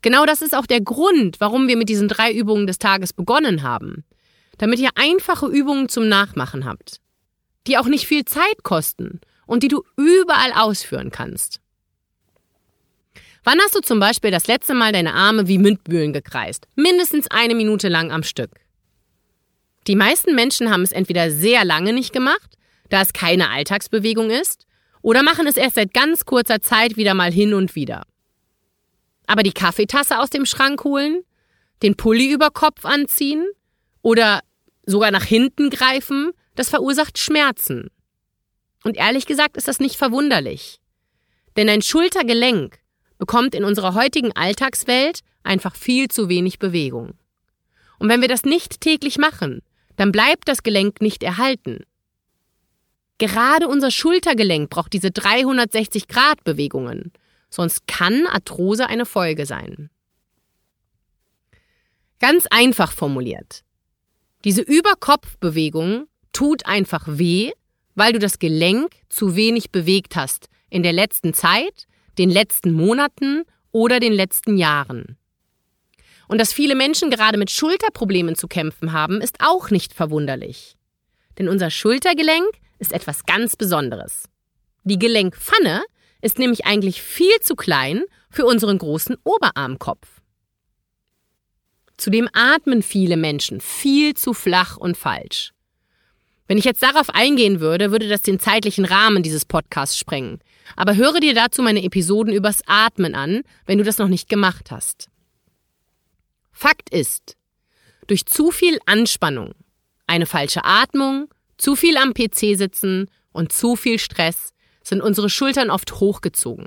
Genau 0.00 0.26
das 0.26 0.42
ist 0.42 0.54
auch 0.54 0.66
der 0.66 0.80
Grund, 0.80 1.40
warum 1.40 1.68
wir 1.68 1.76
mit 1.76 1.88
diesen 1.88 2.08
drei 2.08 2.32
Übungen 2.32 2.66
des 2.66 2.78
Tages 2.78 3.12
begonnen 3.12 3.62
haben. 3.62 4.04
Damit 4.58 4.78
ihr 4.78 4.90
einfache 4.94 5.46
Übungen 5.46 5.88
zum 5.88 6.08
Nachmachen 6.08 6.64
habt, 6.64 7.00
die 7.66 7.78
auch 7.78 7.86
nicht 7.86 8.06
viel 8.06 8.24
Zeit 8.24 8.62
kosten 8.62 9.20
und 9.46 9.62
die 9.62 9.68
du 9.68 9.82
überall 9.96 10.52
ausführen 10.52 11.10
kannst. 11.10 11.60
Wann 13.44 13.58
hast 13.60 13.74
du 13.74 13.80
zum 13.80 13.98
Beispiel 13.98 14.30
das 14.30 14.46
letzte 14.46 14.74
Mal 14.74 14.92
deine 14.92 15.14
Arme 15.14 15.48
wie 15.48 15.58
Mündbühlen 15.58 16.12
gekreist? 16.12 16.68
Mindestens 16.76 17.26
eine 17.28 17.54
Minute 17.54 17.88
lang 17.88 18.12
am 18.12 18.22
Stück. 18.22 18.50
Die 19.88 19.96
meisten 19.96 20.36
Menschen 20.36 20.70
haben 20.70 20.82
es 20.82 20.92
entweder 20.92 21.30
sehr 21.30 21.64
lange 21.64 21.92
nicht 21.92 22.12
gemacht, 22.12 22.56
da 22.88 23.02
es 23.02 23.12
keine 23.12 23.50
Alltagsbewegung 23.50 24.30
ist, 24.30 24.66
oder 25.00 25.24
machen 25.24 25.48
es 25.48 25.56
erst 25.56 25.74
seit 25.74 25.92
ganz 25.92 26.24
kurzer 26.24 26.60
Zeit 26.60 26.96
wieder 26.96 27.14
mal 27.14 27.32
hin 27.32 27.54
und 27.54 27.74
wieder. 27.74 28.04
Aber 29.26 29.42
die 29.42 29.52
Kaffeetasse 29.52 30.20
aus 30.20 30.30
dem 30.30 30.46
Schrank 30.46 30.84
holen, 30.84 31.24
den 31.82 31.96
Pulli 31.96 32.30
über 32.30 32.50
Kopf 32.50 32.84
anziehen 32.84 33.44
oder 34.02 34.40
sogar 34.86 35.10
nach 35.10 35.24
hinten 35.24 35.70
greifen, 35.70 36.30
das 36.54 36.68
verursacht 36.68 37.18
Schmerzen. 37.18 37.90
Und 38.84 38.96
ehrlich 38.96 39.26
gesagt 39.26 39.56
ist 39.56 39.68
das 39.68 39.80
nicht 39.80 39.96
verwunderlich. 39.96 40.80
Denn 41.56 41.68
ein 41.68 41.82
Schultergelenk 41.82 42.78
bekommt 43.18 43.54
in 43.54 43.64
unserer 43.64 43.94
heutigen 43.94 44.32
Alltagswelt 44.32 45.20
einfach 45.44 45.76
viel 45.76 46.08
zu 46.08 46.28
wenig 46.28 46.58
Bewegung. 46.58 47.14
Und 47.98 48.08
wenn 48.08 48.20
wir 48.20 48.28
das 48.28 48.44
nicht 48.44 48.80
täglich 48.80 49.18
machen, 49.18 49.62
dann 49.96 50.10
bleibt 50.10 50.48
das 50.48 50.62
Gelenk 50.62 51.00
nicht 51.00 51.22
erhalten. 51.22 51.84
Gerade 53.18 53.68
unser 53.68 53.92
Schultergelenk 53.92 54.70
braucht 54.70 54.92
diese 54.92 55.08
360-Grad-Bewegungen, 55.08 57.12
sonst 57.50 57.86
kann 57.86 58.26
Arthrose 58.26 58.88
eine 58.88 59.06
Folge 59.06 59.46
sein. 59.46 59.90
Ganz 62.18 62.46
einfach 62.46 62.90
formuliert. 62.90 63.62
Diese 64.44 64.62
Überkopfbewegung 64.62 66.08
tut 66.32 66.66
einfach 66.66 67.04
weh 67.06 67.52
weil 67.94 68.12
du 68.12 68.18
das 68.18 68.38
Gelenk 68.38 68.92
zu 69.08 69.36
wenig 69.36 69.70
bewegt 69.70 70.16
hast 70.16 70.48
in 70.70 70.82
der 70.82 70.92
letzten 70.92 71.34
Zeit, 71.34 71.86
den 72.18 72.30
letzten 72.30 72.72
Monaten 72.72 73.44
oder 73.70 74.00
den 74.00 74.12
letzten 74.12 74.56
Jahren. 74.56 75.16
Und 76.28 76.38
dass 76.38 76.52
viele 76.52 76.74
Menschen 76.74 77.10
gerade 77.10 77.38
mit 77.38 77.50
Schulterproblemen 77.50 78.36
zu 78.36 78.48
kämpfen 78.48 78.92
haben, 78.92 79.20
ist 79.20 79.36
auch 79.40 79.70
nicht 79.70 79.92
verwunderlich. 79.92 80.76
Denn 81.38 81.48
unser 81.48 81.70
Schultergelenk 81.70 82.48
ist 82.78 82.92
etwas 82.92 83.24
ganz 83.24 83.56
Besonderes. 83.56 84.24
Die 84.84 84.98
Gelenkpfanne 84.98 85.82
ist 86.20 86.38
nämlich 86.38 86.64
eigentlich 86.64 87.02
viel 87.02 87.38
zu 87.40 87.54
klein 87.54 88.04
für 88.30 88.46
unseren 88.46 88.78
großen 88.78 89.16
Oberarmkopf. 89.24 90.22
Zudem 91.96 92.28
atmen 92.32 92.82
viele 92.82 93.16
Menschen 93.16 93.60
viel 93.60 94.14
zu 94.14 94.32
flach 94.32 94.76
und 94.76 94.96
falsch. 94.96 95.52
Wenn 96.48 96.58
ich 96.58 96.64
jetzt 96.64 96.82
darauf 96.82 97.10
eingehen 97.10 97.60
würde, 97.60 97.92
würde 97.92 98.08
das 98.08 98.22
den 98.22 98.38
zeitlichen 98.38 98.84
Rahmen 98.84 99.22
dieses 99.22 99.44
Podcasts 99.44 99.96
sprengen. 99.96 100.40
Aber 100.76 100.96
höre 100.96 101.20
dir 101.20 101.34
dazu 101.34 101.62
meine 101.62 101.82
Episoden 101.82 102.32
übers 102.32 102.62
Atmen 102.66 103.14
an, 103.14 103.42
wenn 103.66 103.78
du 103.78 103.84
das 103.84 103.98
noch 103.98 104.08
nicht 104.08 104.28
gemacht 104.28 104.70
hast. 104.70 105.08
Fakt 106.50 106.90
ist, 106.90 107.36
durch 108.06 108.26
zu 108.26 108.50
viel 108.50 108.78
Anspannung, 108.86 109.54
eine 110.06 110.26
falsche 110.26 110.64
Atmung, 110.64 111.28
zu 111.56 111.76
viel 111.76 111.96
am 111.96 112.12
PC 112.12 112.56
sitzen 112.56 113.08
und 113.32 113.52
zu 113.52 113.76
viel 113.76 113.98
Stress 113.98 114.52
sind 114.82 115.00
unsere 115.00 115.30
Schultern 115.30 115.70
oft 115.70 116.00
hochgezogen. 116.00 116.66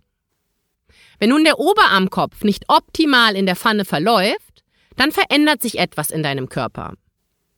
Wenn 1.20 1.30
nun 1.30 1.44
der 1.44 1.60
Oberarmkopf 1.60 2.44
nicht 2.44 2.66
optimal 2.68 3.36
in 3.36 3.46
der 3.46 3.56
Pfanne 3.56 3.86
verläuft, 3.86 4.64
dann 4.96 5.12
verändert 5.12 5.62
sich 5.62 5.78
etwas 5.78 6.12
in 6.12 6.24
deinem 6.24 6.50
Körper. 6.50 6.94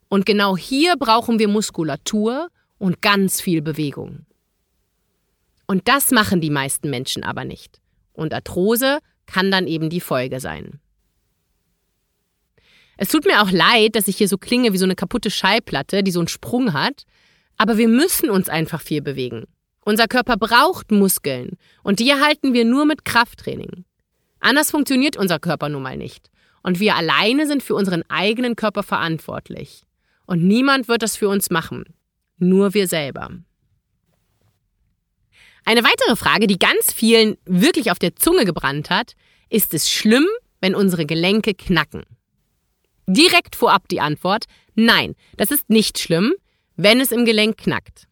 Und 0.09 0.25
genau 0.25 0.55
hier 0.55 0.95
brauchen 0.97 1.39
wir 1.39 1.47
Muskulatur 1.47 2.49
und 2.77 3.01
ganz 3.01 3.41
viel 3.41 3.61
Bewegung. 3.61 4.25
Und 5.65 5.87
das 5.87 6.11
machen 6.11 6.39
die 6.39 6.49
meisten 6.49 6.89
Menschen 6.89 7.23
aber 7.23 7.43
nicht. 7.43 7.81
Und 8.13 8.33
Arthrose 8.33 8.99
kann 9.25 9.51
dann 9.51 9.67
eben 9.67 9.89
die 9.89 10.01
Folge 10.01 10.39
sein. 10.39 10.79
Es 12.95 13.09
tut 13.09 13.25
mir 13.25 13.41
auch 13.41 13.51
leid, 13.51 13.95
dass 13.95 14.07
ich 14.07 14.17
hier 14.17 14.27
so 14.27 14.37
klinge 14.37 14.73
wie 14.73 14.77
so 14.77 14.85
eine 14.85 14.95
kaputte 14.95 15.29
Schallplatte, 15.29 16.03
die 16.03 16.11
so 16.11 16.19
einen 16.19 16.27
Sprung 16.27 16.73
hat, 16.73 17.03
aber 17.57 17.77
wir 17.77 17.87
müssen 17.87 18.29
uns 18.29 18.49
einfach 18.49 18.81
viel 18.81 19.01
bewegen. 19.01 19.45
Unser 19.81 20.07
Körper 20.07 20.35
braucht 20.35 20.91
Muskeln 20.91 21.57
und 21.83 21.99
die 21.99 22.09
erhalten 22.09 22.53
wir 22.53 22.65
nur 22.65 22.85
mit 22.85 23.05
Krafttraining. 23.05 23.85
Anders 24.39 24.71
funktioniert 24.71 25.15
unser 25.15 25.39
Körper 25.39 25.69
nun 25.69 25.83
mal 25.83 25.97
nicht. 25.97 26.29
Und 26.63 26.79
wir 26.79 26.95
alleine 26.95 27.47
sind 27.47 27.63
für 27.63 27.75
unseren 27.75 28.03
eigenen 28.09 28.55
Körper 28.55 28.83
verantwortlich. 28.83 29.83
Und 30.27 30.43
niemand 30.45 30.87
wird 30.87 31.01
das 31.01 31.17
für 31.17 31.29
uns 31.29 31.49
machen. 31.49 31.85
Nur 32.37 32.75
wir 32.75 32.87
selber. 32.87 33.31
Eine 35.65 35.83
weitere 35.83 36.15
Frage, 36.15 36.47
die 36.47 36.59
ganz 36.59 36.93
vielen 36.93 37.37
wirklich 37.45 37.91
auf 37.91 37.99
der 37.99 38.15
Zunge 38.15 38.45
gebrannt 38.45 38.89
hat, 38.89 39.13
ist 39.49 39.73
es 39.73 39.89
schlimm, 39.89 40.27
wenn 40.61 40.75
unsere 40.75 41.05
Gelenke 41.05 41.53
knacken? 41.53 42.03
Direkt 43.07 43.55
vorab 43.55 43.87
die 43.87 44.01
Antwort, 44.01 44.45
nein, 44.75 45.15
das 45.37 45.51
ist 45.51 45.69
nicht 45.69 45.97
schlimm, 45.97 46.33
wenn 46.75 46.99
es 46.99 47.11
im 47.11 47.25
Gelenk 47.25 47.57
knackt. 47.57 48.07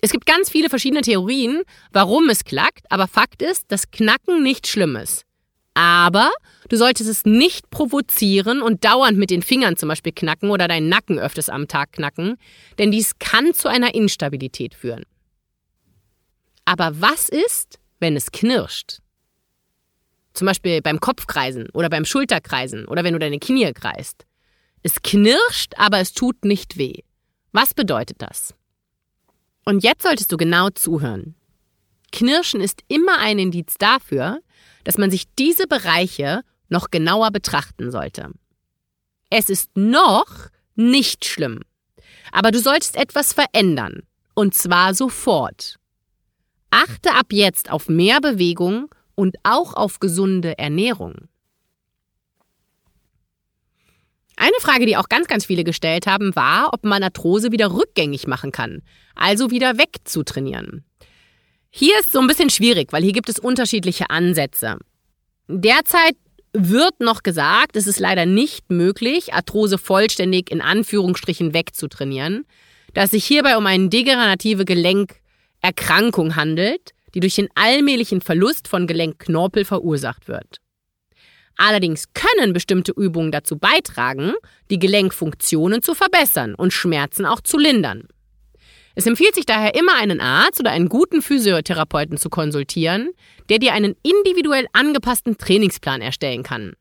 Es 0.00 0.10
gibt 0.10 0.26
ganz 0.26 0.50
viele 0.50 0.68
verschiedene 0.68 1.02
Theorien, 1.02 1.62
warum 1.92 2.28
es 2.28 2.44
klackt, 2.44 2.90
aber 2.90 3.06
Fakt 3.06 3.42
ist, 3.42 3.70
dass 3.70 3.90
Knacken 3.90 4.42
nicht 4.42 4.66
schlimm 4.66 4.96
ist. 4.96 5.24
Aber 5.74 6.30
du 6.68 6.76
solltest 6.76 7.10
es 7.10 7.24
nicht 7.24 7.68
provozieren 7.70 8.62
und 8.62 8.84
dauernd 8.84 9.18
mit 9.18 9.30
den 9.30 9.42
Fingern 9.42 9.76
zum 9.76 9.88
Beispiel 9.88 10.12
knacken 10.12 10.50
oder 10.50 10.68
deinen 10.68 10.88
Nacken 10.88 11.18
öfters 11.18 11.48
am 11.48 11.68
Tag 11.68 11.92
knacken, 11.92 12.36
denn 12.78 12.92
dies 12.92 13.18
kann 13.18 13.52
zu 13.54 13.68
einer 13.68 13.94
Instabilität 13.94 14.74
führen. 14.74 15.04
Aber 16.64 17.00
was 17.00 17.28
ist, 17.28 17.78
wenn 17.98 18.16
es 18.16 18.32
knirscht? 18.32 18.98
Zum 20.32 20.46
Beispiel 20.46 20.80
beim 20.80 21.00
Kopfkreisen 21.00 21.68
oder 21.70 21.90
beim 21.90 22.04
Schulterkreisen 22.04 22.86
oder 22.86 23.04
wenn 23.04 23.12
du 23.12 23.18
deine 23.18 23.38
Knie 23.38 23.72
kreist. 23.72 24.26
Es 24.82 25.02
knirscht, 25.02 25.74
aber 25.76 25.98
es 25.98 26.12
tut 26.12 26.44
nicht 26.44 26.76
weh. 26.76 27.02
Was 27.52 27.74
bedeutet 27.74 28.20
das? 28.20 28.54
Und 29.64 29.82
jetzt 29.82 30.02
solltest 30.02 30.30
du 30.30 30.36
genau 30.36 30.70
zuhören. 30.70 31.36
Knirschen 32.12 32.60
ist 32.60 32.82
immer 32.88 33.18
ein 33.18 33.38
Indiz 33.38 33.76
dafür, 33.78 34.40
dass 34.84 34.98
man 34.98 35.10
sich 35.10 35.24
diese 35.38 35.66
Bereiche 35.66 36.42
noch 36.68 36.90
genauer 36.90 37.30
betrachten 37.30 37.90
sollte. 37.90 38.30
Es 39.30 39.50
ist 39.50 39.76
noch 39.76 40.48
nicht 40.74 41.24
schlimm, 41.24 41.60
aber 42.32 42.50
du 42.50 42.58
solltest 42.58 42.96
etwas 42.96 43.32
verändern, 43.32 44.02
und 44.34 44.54
zwar 44.54 44.94
sofort. 44.94 45.76
Achte 46.70 47.12
ab 47.14 47.26
jetzt 47.30 47.70
auf 47.70 47.88
mehr 47.88 48.20
Bewegung 48.20 48.92
und 49.14 49.36
auch 49.42 49.74
auf 49.74 50.00
gesunde 50.00 50.58
Ernährung. 50.58 51.28
Eine 54.36 54.56
Frage, 54.60 54.84
die 54.84 54.96
auch 54.96 55.08
ganz, 55.08 55.28
ganz 55.28 55.46
viele 55.46 55.62
gestellt 55.62 56.06
haben, 56.06 56.34
war, 56.34 56.74
ob 56.74 56.84
man 56.84 57.02
Arthrose 57.04 57.52
wieder 57.52 57.72
rückgängig 57.72 58.26
machen 58.26 58.50
kann, 58.50 58.82
also 59.14 59.50
wieder 59.50 59.78
wegzutrainieren. 59.78 60.84
Hier 61.76 61.98
ist 61.98 62.12
so 62.12 62.20
ein 62.20 62.28
bisschen 62.28 62.50
schwierig, 62.50 62.92
weil 62.92 63.02
hier 63.02 63.12
gibt 63.12 63.28
es 63.28 63.40
unterschiedliche 63.40 64.08
Ansätze. 64.08 64.78
Derzeit 65.48 66.14
wird 66.52 67.00
noch 67.00 67.24
gesagt, 67.24 67.74
es 67.74 67.88
ist 67.88 67.98
leider 67.98 68.26
nicht 68.26 68.70
möglich, 68.70 69.34
Arthrose 69.34 69.76
vollständig 69.76 70.52
in 70.52 70.60
Anführungsstrichen 70.60 71.52
wegzutrainieren, 71.52 72.46
dass 72.92 73.10
sich 73.10 73.24
hierbei 73.24 73.56
um 73.56 73.66
eine 73.66 73.88
degenerative 73.88 74.64
Gelenkerkrankung 74.64 76.36
handelt, 76.36 76.92
die 77.12 77.18
durch 77.18 77.34
den 77.34 77.48
allmählichen 77.56 78.20
Verlust 78.20 78.68
von 78.68 78.86
Gelenkknorpel 78.86 79.64
verursacht 79.64 80.28
wird. 80.28 80.58
Allerdings 81.56 82.04
können 82.14 82.52
bestimmte 82.52 82.92
Übungen 82.92 83.32
dazu 83.32 83.58
beitragen, 83.58 84.34
die 84.70 84.78
Gelenkfunktionen 84.78 85.82
zu 85.82 85.94
verbessern 85.94 86.54
und 86.54 86.72
Schmerzen 86.72 87.26
auch 87.26 87.40
zu 87.40 87.58
lindern. 87.58 88.06
Es 88.94 89.06
empfiehlt 89.06 89.34
sich 89.34 89.46
daher 89.46 89.74
immer, 89.74 89.96
einen 89.96 90.20
Arzt 90.20 90.60
oder 90.60 90.70
einen 90.70 90.88
guten 90.88 91.20
Physiotherapeuten 91.20 92.16
zu 92.16 92.30
konsultieren, 92.30 93.10
der 93.48 93.58
dir 93.58 93.72
einen 93.72 93.96
individuell 94.02 94.66
angepassten 94.72 95.36
Trainingsplan 95.36 96.00
erstellen 96.00 96.44
kann. 96.44 96.74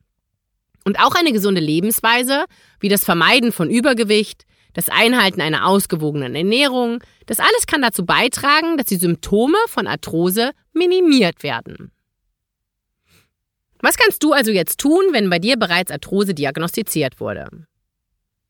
Und 0.86 1.00
auch 1.00 1.16
eine 1.16 1.32
gesunde 1.32 1.62
Lebensweise, 1.62 2.46
wie 2.80 2.90
das 2.90 3.04
Vermeiden 3.04 3.52
von 3.52 3.70
Übergewicht, 3.70 4.46
das 4.74 4.90
Einhalten 4.90 5.42
einer 5.42 5.66
ausgewogenen 5.68 6.36
Ernährung, 6.36 7.04
das 7.26 7.40
alles 7.40 7.68
kann 7.68 7.82
dazu 7.82 8.06
beitragen, 8.06 8.78
dass 8.78 8.88
die 8.88 8.98
Symptome 8.98 9.58
von 9.68 9.88
Arthrose 9.88 10.52
minimiert 10.74 11.44
werden. 11.44 11.92
Was 13.82 13.98
kannst 13.98 14.24
du 14.24 14.34
also 14.34 14.52
jetzt 14.52 14.80
tun, 14.80 15.04
wenn 15.12 15.30
bei 15.30 15.40
dir 15.40 15.58
bereits 15.58 15.92
Arthrose 15.92 16.34
diagnostiziert 16.34 17.20
wurde? 17.20 17.48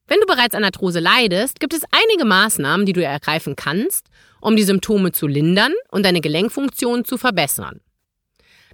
Wenn 0.08 0.20
du 0.20 0.26
bereits 0.26 0.56
an 0.56 0.64
Arthrose 0.64 1.00
leidest, 1.00 1.60
gibt 1.60 1.74
es 1.74 1.84
einige 1.92 2.26
Maßnahmen, 2.26 2.86
die 2.86 2.94
du 2.94 3.04
ergreifen 3.04 3.56
kannst, 3.56 4.08
um 4.42 4.56
die 4.56 4.64
Symptome 4.64 5.12
zu 5.12 5.28
lindern 5.28 5.74
und 5.92 6.06
deine 6.06 6.22
Gelenkfunktion 6.22 7.06
zu 7.06 7.18
verbessern. 7.18 7.80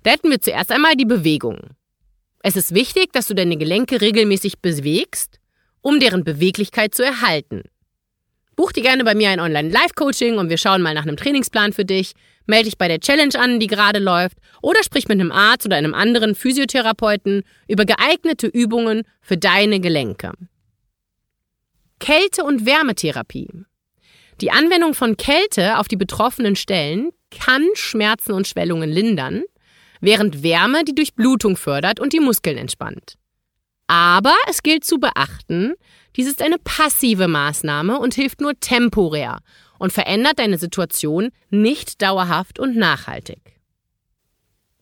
Da 0.03 0.11
hätten 0.11 0.31
wir 0.31 0.41
zuerst 0.41 0.71
einmal 0.71 0.95
die 0.95 1.05
Bewegung. 1.05 1.59
Es 2.41 2.55
ist 2.55 2.73
wichtig, 2.73 3.11
dass 3.11 3.27
du 3.27 3.35
deine 3.35 3.57
Gelenke 3.57 4.01
regelmäßig 4.01 4.59
bewegst, 4.59 5.39
um 5.81 5.99
deren 5.99 6.23
Beweglichkeit 6.23 6.95
zu 6.95 7.03
erhalten. 7.03 7.63
Buch 8.55 8.71
dir 8.71 8.83
gerne 8.83 9.03
bei 9.03 9.15
mir 9.15 9.29
ein 9.29 9.39
Online-Live-Coaching 9.39 10.37
und 10.37 10.49
wir 10.49 10.57
schauen 10.57 10.81
mal 10.81 10.93
nach 10.93 11.03
einem 11.03 11.15
Trainingsplan 11.15 11.73
für 11.73 11.85
dich. 11.85 12.13
Melde 12.45 12.65
dich 12.65 12.77
bei 12.77 12.87
der 12.87 12.99
Challenge 12.99 13.37
an, 13.39 13.59
die 13.59 13.67
gerade 13.67 13.99
läuft, 13.99 14.37
oder 14.61 14.83
sprich 14.83 15.07
mit 15.07 15.19
einem 15.19 15.31
Arzt 15.31 15.65
oder 15.65 15.77
einem 15.77 15.93
anderen 15.93 16.35
Physiotherapeuten 16.35 17.43
über 17.67 17.85
geeignete 17.85 18.47
Übungen 18.47 19.03
für 19.21 19.37
deine 19.37 19.79
Gelenke. 19.79 20.33
Kälte- 21.99 22.43
und 22.43 22.65
Wärmetherapie. 22.65 23.49
Die 24.41 24.51
Anwendung 24.51 24.93
von 24.93 25.17
Kälte 25.17 25.77
auf 25.77 25.88
die 25.88 25.97
betroffenen 25.97 26.55
Stellen 26.55 27.12
kann 27.29 27.67
Schmerzen 27.73 28.31
und 28.31 28.47
Schwellungen 28.47 28.89
lindern, 28.89 29.43
während 29.99 30.43
Wärme 30.43 30.85
die 30.85 30.95
Durchblutung 30.95 31.57
fördert 31.57 31.99
und 31.99 32.13
die 32.13 32.21
Muskeln 32.21 32.57
entspannt. 32.57 33.15
Aber 33.88 34.35
es 34.47 34.63
gilt 34.63 34.85
zu 34.85 34.97
beachten, 34.99 35.73
dies 36.15 36.27
ist 36.27 36.41
eine 36.41 36.57
passive 36.59 37.27
Maßnahme 37.27 37.99
und 37.99 38.13
hilft 38.13 38.39
nur 38.39 38.57
temporär 38.59 39.39
und 39.77 39.91
verändert 39.91 40.39
deine 40.39 40.57
Situation 40.57 41.29
nicht 41.49 42.01
dauerhaft 42.01 42.59
und 42.59 42.75
nachhaltig. 42.75 43.59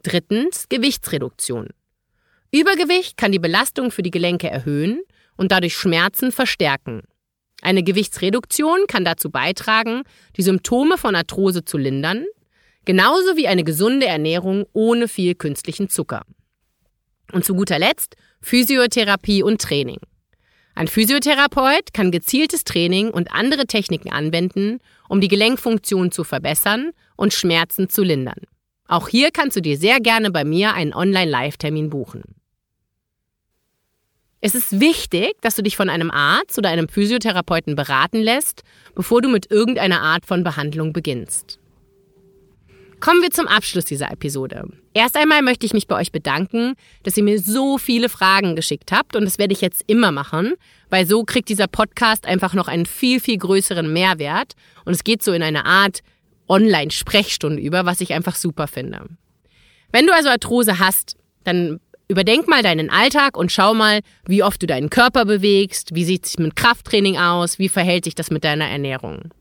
Drittens 0.04 0.70
Gewichtsreduktion. 0.70 1.70
Übergewicht 2.52 3.18
kann 3.18 3.32
die 3.32 3.40
Belastung 3.40 3.92
für 3.92 4.04
die 4.04 4.12
Gelenke 4.12 4.50
erhöhen 4.50 5.02
und 5.38 5.52
dadurch 5.52 5.76
Schmerzen 5.78 6.32
verstärken. 6.32 7.04
Eine 7.62 7.84
Gewichtsreduktion 7.84 8.86
kann 8.88 9.06
dazu 9.06 9.30
beitragen, 9.32 10.04
die 10.36 10.44
Symptome 10.44 10.98
von 10.98 11.16
Arthrose 11.16 11.66
zu 11.66 11.78
lindern, 11.78 12.26
genauso 12.86 13.36
wie 13.36 13.48
eine 13.48 13.64
gesunde 13.64 14.06
Ernährung 14.06 14.66
ohne 14.74 15.08
viel 15.08 15.36
künstlichen 15.36 15.90
Zucker. 15.90 16.24
Und 17.32 17.46
zu 17.46 17.56
guter 17.56 17.80
Letzt 17.80 18.16
Physiotherapie 18.42 19.44
und 19.44 19.62
Training. 19.62 20.00
Ein 20.76 20.88
Physiotherapeut 20.88 21.92
kann 21.94 22.12
gezieltes 22.12 22.64
Training 22.64 23.10
und 23.10 23.32
andere 23.32 23.66
Techniken 23.66 24.12
anwenden, 24.12 24.80
um 25.10 25.20
die 25.20 25.28
Gelenkfunktion 25.28 26.12
zu 26.12 26.24
verbessern 26.24 26.92
und 27.16 27.34
Schmerzen 27.34 27.90
zu 27.90 28.04
lindern. 28.04 28.42
Auch 28.88 29.10
hier 29.10 29.32
kannst 29.32 29.58
du 29.58 29.62
dir 29.62 29.78
sehr 29.78 30.00
gerne 30.00 30.30
bei 30.30 30.46
mir 30.46 30.76
einen 30.76 30.94
Online-Live-Termin 30.94 31.90
buchen. 31.90 32.24
Es 34.40 34.54
ist 34.54 34.80
wichtig, 34.80 35.34
dass 35.42 35.56
du 35.56 35.64
dich 35.64 35.76
von 35.76 35.90
einem 35.90 36.12
Arzt 36.12 36.58
oder 36.58 36.70
einem 36.70 36.90
Physiotherapeuten 36.90 37.76
beraten 37.76 38.22
lässt, 38.22 38.64
bevor 38.94 39.22
du 39.22 39.30
mit 39.30 39.50
irgendeiner 39.50 40.02
Art 40.02 40.26
von 40.26 40.44
Behandlung 40.44 40.94
beginnst. 40.94 41.60
Kommen 43.00 43.22
wir 43.22 43.32
zum 43.32 43.48
Abschluss 43.48 43.86
dieser 43.86 44.12
Episode. 44.12 44.70
Erst 44.94 45.18
einmal 45.18 45.44
möchte 45.44 45.66
ich 45.66 45.74
mich 45.74 45.88
bei 45.88 45.96
euch 45.96 46.12
bedanken, 46.12 46.74
dass 47.04 47.18
ihr 47.18 47.24
mir 47.24 47.40
so 47.40 47.78
viele 47.78 48.10
Fragen 48.10 48.56
geschickt 48.56 48.92
habt 48.92 49.16
und 49.16 49.26
das 49.26 49.38
werde 49.38 49.54
ich 49.54 49.62
jetzt 49.62 49.84
immer 49.88 50.12
machen, 50.12 50.54
weil 50.90 51.06
so 51.06 51.24
kriegt 51.24 51.50
dieser 51.50 51.68
Podcast 51.68 52.26
einfach 52.26 52.54
noch 52.54 52.68
einen 52.68 52.88
viel, 52.88 53.20
viel 53.20 53.38
größeren 53.38 53.92
Mehrwert 53.92 54.54
und 54.86 54.94
es 54.94 55.04
geht 55.04 55.24
so 55.24 55.34
in 55.34 55.44
eine 55.44 55.66
Art 55.66 56.02
Online-Sprechstunde 56.48 57.62
über, 57.62 57.86
was 57.86 58.02
ich 58.02 58.14
einfach 58.14 58.36
super 58.36 58.68
finde. 58.68 59.06
Wenn 59.92 60.08
du 60.08 60.14
also 60.14 60.30
Arthrose 60.30 60.80
hast, 60.80 61.18
dann 61.44 61.80
Überdenk 62.10 62.48
mal 62.48 62.64
deinen 62.64 62.90
Alltag 62.90 63.36
und 63.36 63.52
schau 63.52 63.74
mal, 63.74 64.00
wie 64.26 64.42
oft 64.42 64.62
du 64.62 64.68
deinen 64.68 64.90
Körper 64.90 65.26
bewegst, 65.26 65.94
wie 65.94 66.06
sieht 66.06 66.26
es 66.26 66.38
mit 66.38 66.56
Krafttraining 66.56 67.18
aus, 67.18 67.60
wie 67.60 67.68
verhält 67.68 68.06
sich 68.06 68.16
das 68.16 68.32
mit 68.32 68.46
deiner 68.46 68.68
Ernährung. 68.68 69.34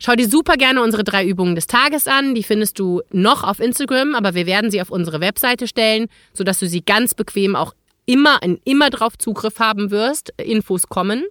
Schau 0.00 0.14
dir 0.14 0.28
super 0.28 0.54
gerne 0.54 0.82
unsere 0.82 1.04
drei 1.04 1.26
Übungen 1.26 1.54
des 1.54 1.66
Tages 1.66 2.06
an. 2.06 2.34
Die 2.34 2.44
findest 2.44 2.78
du 2.78 3.02
noch 3.10 3.42
auf 3.42 3.60
Instagram, 3.60 4.14
aber 4.14 4.34
wir 4.34 4.46
werden 4.46 4.70
sie 4.70 4.80
auf 4.80 4.90
unsere 4.90 5.20
Webseite 5.20 5.66
stellen, 5.66 6.06
sodass 6.32 6.60
du 6.60 6.68
sie 6.68 6.82
ganz 6.82 7.14
bequem 7.14 7.56
auch 7.56 7.74
immer, 8.06 8.38
immer 8.64 8.90
drauf 8.90 9.18
Zugriff 9.18 9.58
haben 9.58 9.90
wirst. 9.90 10.32
Infos 10.38 10.88
kommen. 10.88 11.24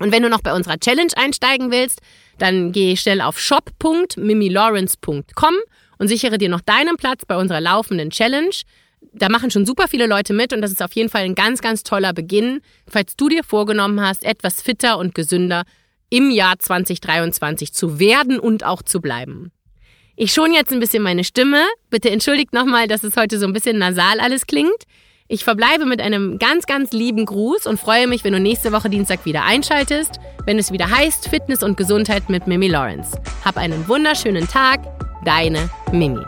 Und 0.00 0.10
wenn 0.10 0.24
du 0.24 0.28
noch 0.28 0.42
bei 0.42 0.52
unserer 0.52 0.76
Challenge 0.78 1.12
einsteigen 1.16 1.70
willst, 1.70 2.00
dann 2.38 2.72
geh 2.72 2.96
schnell 2.96 3.20
auf 3.20 3.38
shop.mimilawrence.com 3.38 5.54
und 5.98 6.08
sichere 6.08 6.36
dir 6.36 6.48
noch 6.48 6.62
deinen 6.62 6.96
Platz 6.96 7.24
bei 7.24 7.36
unserer 7.36 7.60
laufenden 7.60 8.10
Challenge 8.10 8.56
da 9.14 9.28
machen 9.28 9.50
schon 9.50 9.64
super 9.64 9.88
viele 9.88 10.06
Leute 10.06 10.34
mit 10.34 10.52
und 10.52 10.60
das 10.60 10.72
ist 10.72 10.82
auf 10.82 10.92
jeden 10.92 11.08
Fall 11.08 11.22
ein 11.22 11.34
ganz, 11.34 11.60
ganz 11.60 11.82
toller 11.82 12.12
Beginn, 12.12 12.60
falls 12.88 13.16
du 13.16 13.28
dir 13.28 13.44
vorgenommen 13.44 14.00
hast, 14.00 14.24
etwas 14.24 14.60
fitter 14.60 14.98
und 14.98 15.14
gesünder 15.14 15.64
im 16.10 16.30
Jahr 16.30 16.58
2023 16.58 17.72
zu 17.72 17.98
werden 17.98 18.38
und 18.38 18.64
auch 18.64 18.82
zu 18.82 19.00
bleiben. 19.00 19.52
Ich 20.16 20.32
schon 20.32 20.52
jetzt 20.52 20.72
ein 20.72 20.80
bisschen 20.80 21.02
meine 21.02 21.24
Stimme. 21.24 21.64
Bitte 21.90 22.10
entschuldigt 22.10 22.52
nochmal, 22.52 22.86
dass 22.86 23.02
es 23.02 23.16
heute 23.16 23.38
so 23.38 23.46
ein 23.46 23.52
bisschen 23.52 23.78
nasal 23.78 24.20
alles 24.20 24.46
klingt. 24.46 24.84
Ich 25.26 25.42
verbleibe 25.42 25.86
mit 25.86 26.00
einem 26.00 26.38
ganz, 26.38 26.66
ganz 26.66 26.92
lieben 26.92 27.24
Gruß 27.24 27.66
und 27.66 27.80
freue 27.80 28.06
mich, 28.06 28.22
wenn 28.24 28.34
du 28.34 28.40
nächste 28.40 28.72
Woche 28.72 28.90
Dienstag 28.90 29.24
wieder 29.24 29.44
einschaltest, 29.44 30.20
wenn 30.44 30.58
es 30.58 30.70
wieder 30.70 30.90
heißt 30.90 31.28
Fitness 31.28 31.62
und 31.62 31.76
Gesundheit 31.76 32.28
mit 32.28 32.46
Mimi 32.46 32.68
Lawrence. 32.68 33.18
Hab 33.44 33.56
einen 33.56 33.88
wunderschönen 33.88 34.46
Tag, 34.46 34.80
deine 35.24 35.70
Mimi. 35.90 36.22